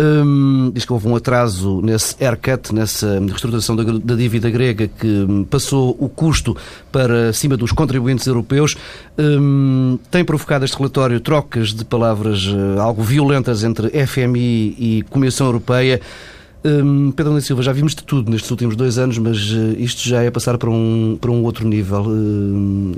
[0.00, 5.26] Um, diz que houve um atraso nesse haircut, nessa reestruturação da, da, dívida grega, que
[5.50, 6.56] passou o custo
[6.90, 8.76] para cima dos contribuintes europeus.
[9.18, 15.46] Um, tem provocado este relatório trocas de palavras uh, algo violentas entre FMI e Comissão
[15.48, 16.00] Europeia.
[16.64, 20.08] Um, Pedro da Silva, já vimos de tudo nestes últimos dois anos, mas uh, isto
[20.08, 22.06] já é passar para um, para um outro nível.
[22.06, 22.96] Uh,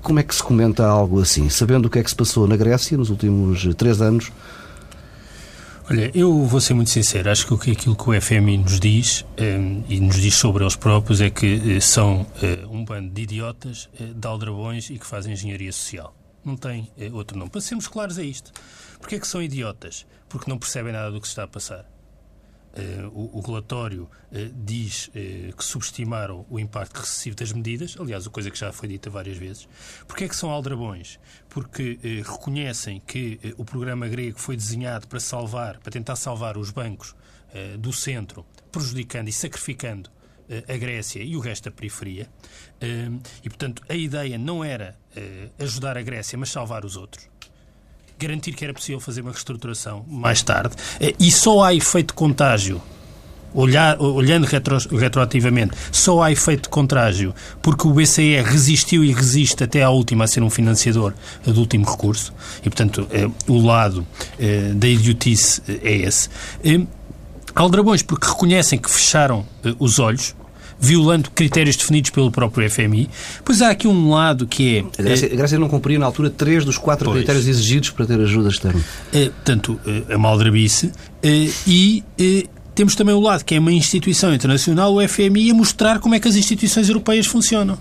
[0.00, 1.50] como é que se comenta algo assim?
[1.50, 4.32] Sabendo o que é que se passou na Grécia nos últimos três anos,
[5.90, 9.82] Olha, eu vou ser muito sincero, acho que aquilo que o FMI nos diz, ehm,
[9.88, 13.90] e nos diz sobre eles próprios, é que uh, são uh, um bando de idiotas,
[13.98, 16.14] uh, de aldrabões e que fazem engenharia social.
[16.44, 17.50] Não tem outro nome.
[17.50, 18.52] Para sermos claros a isto.
[19.00, 20.06] Porquê é que são idiotas?
[20.28, 21.84] Porque não percebem nada do que se está a passar.
[22.70, 28.28] Uh, o, o, relatório uh, diz uh, que subestimaram o impacto recessivo das medidas, aliás,
[28.28, 29.68] a coisa que já foi dita várias vezes.
[30.06, 31.18] Porquê é que são aldrabões?
[31.48, 37.14] Porque reconhecem que o programa grego foi desenhado para salvar, para tentar salvar os bancos
[37.80, 40.08] do centro, prejudicando e sacrificando
[40.68, 42.28] a Grécia e o resto da periferia.
[43.42, 44.96] e, portanto, a ideia não era
[45.58, 47.28] ajudar a Grécia, mas salvar os outros
[48.20, 50.76] garantir que era possível fazer uma reestruturação mais tarde.
[51.00, 52.80] Eh, e só há efeito contágio
[53.52, 59.64] Olhar, olhando retro, retroativamente, só há efeito de contágio porque o BCE resistiu e resiste
[59.64, 61.12] até à última a ser um financiador
[61.44, 64.06] do último recurso e, portanto, eh, o lado
[64.38, 66.28] eh, da idiotice é esse.
[67.52, 69.44] Aldrabões porque reconhecem que fecharam
[69.80, 70.36] os olhos
[70.80, 73.10] violando critérios definidos pelo próprio FMI.
[73.44, 74.84] Pois há aqui um lado que é...
[74.98, 77.18] A Grécia, a Grécia não cumpria, na altura, três dos quatro pois.
[77.18, 78.80] critérios exigidos para ter ajuda externa.
[79.12, 80.90] É, portanto, é, a maldrabice
[81.66, 82.02] e
[82.74, 86.20] temos também o lado que é uma instituição internacional, o FMI, a mostrar como é
[86.20, 87.78] que as instituições europeias funcionam.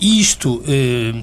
[0.00, 1.14] E isto eh,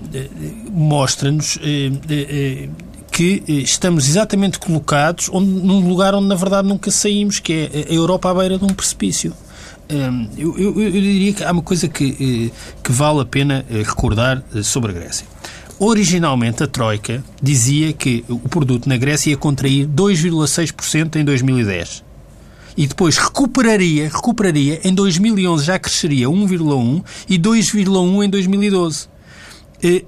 [0.72, 2.69] mostra-nos eh, eh,
[3.11, 7.93] que estamos exatamente colocados onde, num lugar onde, na verdade, nunca saímos, que é a
[7.93, 9.34] Europa à beira de um precipício.
[9.91, 13.66] Hum, eu, eu, eu, diria que há uma coisa que, eh, que vale a pena
[13.70, 15.28] eh, recordar eh, sobre a Grécia.
[15.78, 22.05] Originalmente, a Troika dizia que o produto na Grécia ia contrair 2,6% em 2010.
[22.78, 29.09] E depois recuperaria, recuperaria, em 2011 já cresceria 1,1% e 2,1% em 2012.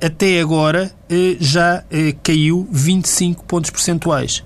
[0.01, 0.93] até agora
[1.39, 1.83] já
[2.21, 4.43] caiu 25 pontos percentuais.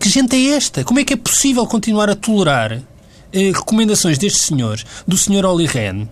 [0.00, 0.82] Que gente é esta?
[0.82, 2.82] Como é que é possível continuar a tolerar
[3.34, 6.06] recomendações destes senhores, do senhor Olli Rehn,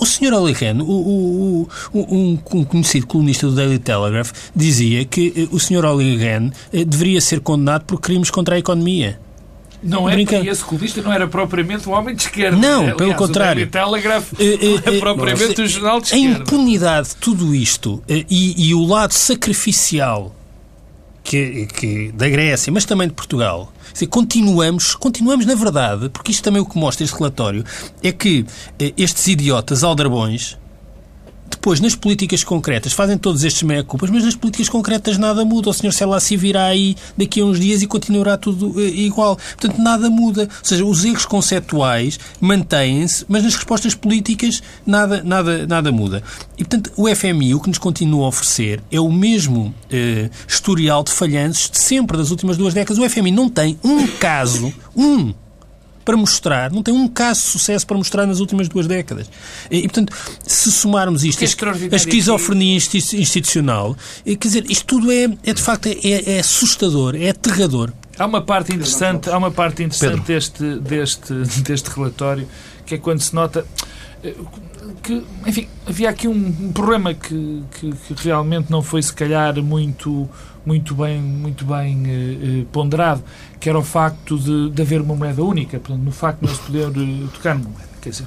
[0.00, 0.32] o Sr.
[0.32, 5.48] Olli Rehn, o, o, o, um, um, conhecido colunista do Daily Telegraph, dizia que eh,
[5.54, 5.84] o Sr.
[5.84, 9.20] Olli Rehn eh, deveria ser condenado por crimes contra a economia.
[9.82, 10.36] Não é Brinca...
[10.38, 12.56] esse colunista não era propriamente um homem de esquerda.
[12.56, 13.66] Não, Aliás, pelo contrário.
[13.66, 16.26] O Telegraph não é propriamente um jornal de esquerda.
[16.26, 18.26] A impunidade de tudo isto e,
[18.68, 20.34] e o lado sacrificial
[21.26, 26.44] que, que, da Grécia, mas também de Portugal, dizer, continuamos, continuamos na verdade, porque isto
[26.44, 27.64] também o que mostra este relatório,
[28.00, 28.46] é que
[28.78, 30.56] eh, estes idiotas aldrabões
[31.50, 35.70] depois, nas políticas concretas, fazem todos estes meia-culpas, mas nas políticas concretas nada muda.
[35.70, 35.92] O Sr.
[35.92, 39.36] Selassie virá aí daqui a uns dias e continuará tudo uh, igual.
[39.36, 40.42] Portanto, nada muda.
[40.42, 46.22] Ou seja, os erros conceptuais mantêm-se, mas nas respostas políticas nada, nada, nada muda.
[46.58, 51.02] E, portanto, o FMI o que nos continua a oferecer é o mesmo uh, historial
[51.02, 52.98] de falhanços de sempre, das últimas duas décadas.
[52.98, 55.32] O FMI não tem um caso, um
[56.06, 59.28] para mostrar, não tem um caso de sucesso para mostrar nas últimas duas décadas.
[59.68, 60.12] E, portanto,
[60.46, 66.36] se somarmos isto, a esquizofrenia institucional, quer dizer, isto tudo é, é de facto, é,
[66.36, 67.92] é assustador, é aterrador.
[68.16, 72.48] Há uma parte interessante, há uma parte interessante deste, deste, deste relatório,
[72.86, 73.66] que é quando se nota
[74.22, 74.34] eh,
[75.02, 80.28] que, enfim, havia aqui um, problema que, que, que, realmente não foi, se calhar, muito,
[80.66, 83.22] muito bem, muito bem eh, eh, ponderado,
[83.60, 86.60] que era o facto de, de haver uma moeda única, portanto, no facto de se
[86.60, 87.88] poder uh, tocar numa moeda.
[88.02, 88.26] Quer dizer,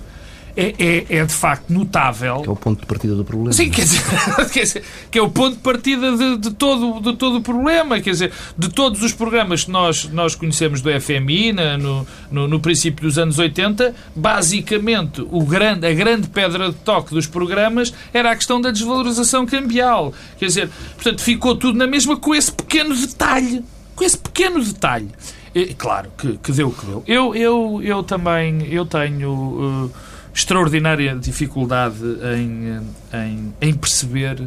[0.56, 2.42] é, é, é, de facto notável.
[2.42, 3.54] Que é o ponto de partida do problema.
[3.54, 4.02] Sim, quer dizer,
[4.52, 8.00] quer dizer que é o ponto de partida de, de, todo, de todo o problema.
[8.00, 12.48] Quer dizer, de todos os programas que nós, nós conhecemos do FMI na, no, no,
[12.48, 17.94] no, princípio dos anos 80, basicamente o grande, a grande pedra de toque dos programas
[18.14, 20.14] era a questão da desvalorização cambial.
[20.38, 23.64] Quer dizer, portanto, ficou tudo na mesma com esse pequeno detalhe.
[23.96, 25.10] Com esse pequeno detalhe.
[25.54, 27.04] E, claro, que, que deu o que deu.
[27.08, 29.32] Eu, eu, eu também eu tenho.
[29.32, 29.92] Uh,
[30.40, 31.98] extraordinária dificuldade
[32.38, 32.82] em,
[33.14, 34.42] em, em perceber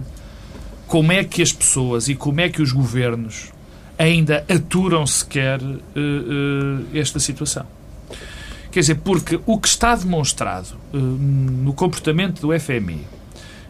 [0.86, 3.51] como é que as pessoas e como é que os governos
[3.99, 7.66] ainda aturam sequer uh, uh, esta situação.
[8.70, 13.07] Quer dizer, porque o que está demonstrado uh, no comportamento do FMI,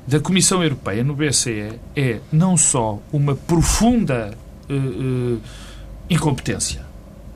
[0.06, 4.36] da Comissão Europeia, no BCE, é não só uma profunda
[6.08, 6.80] incompetência,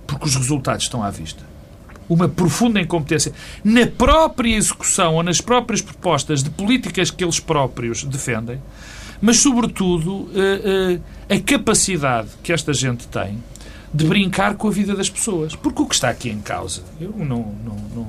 [0.07, 1.45] porque os resultados estão à vista,
[2.09, 3.33] uma profunda incompetência
[3.65, 8.61] na própria execução ou nas próprias propostas de políticas que eles próprios defendem,
[9.21, 10.99] mas, sobretudo, eh,
[11.29, 13.43] eh, a capacidade que esta gente tem
[13.93, 15.57] de brincar com a vida das pessoas.
[15.57, 18.09] Porque o que está aqui em causa, eu não, não, não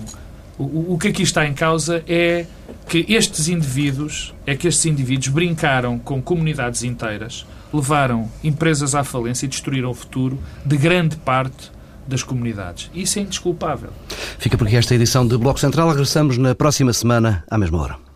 [0.58, 2.46] o, o que aqui está em causa é
[2.90, 9.46] que estes indivíduos, é que estes indivíduos brincaram com comunidades inteiras, levaram empresas à falência
[9.46, 11.72] e destruíram o futuro de grande parte
[12.08, 12.90] das comunidades.
[12.94, 13.90] Isso é indesculpável.
[14.38, 15.90] Fica por aqui esta edição de Bloco Central.
[15.90, 18.07] Regressamos na próxima semana, à mesma hora.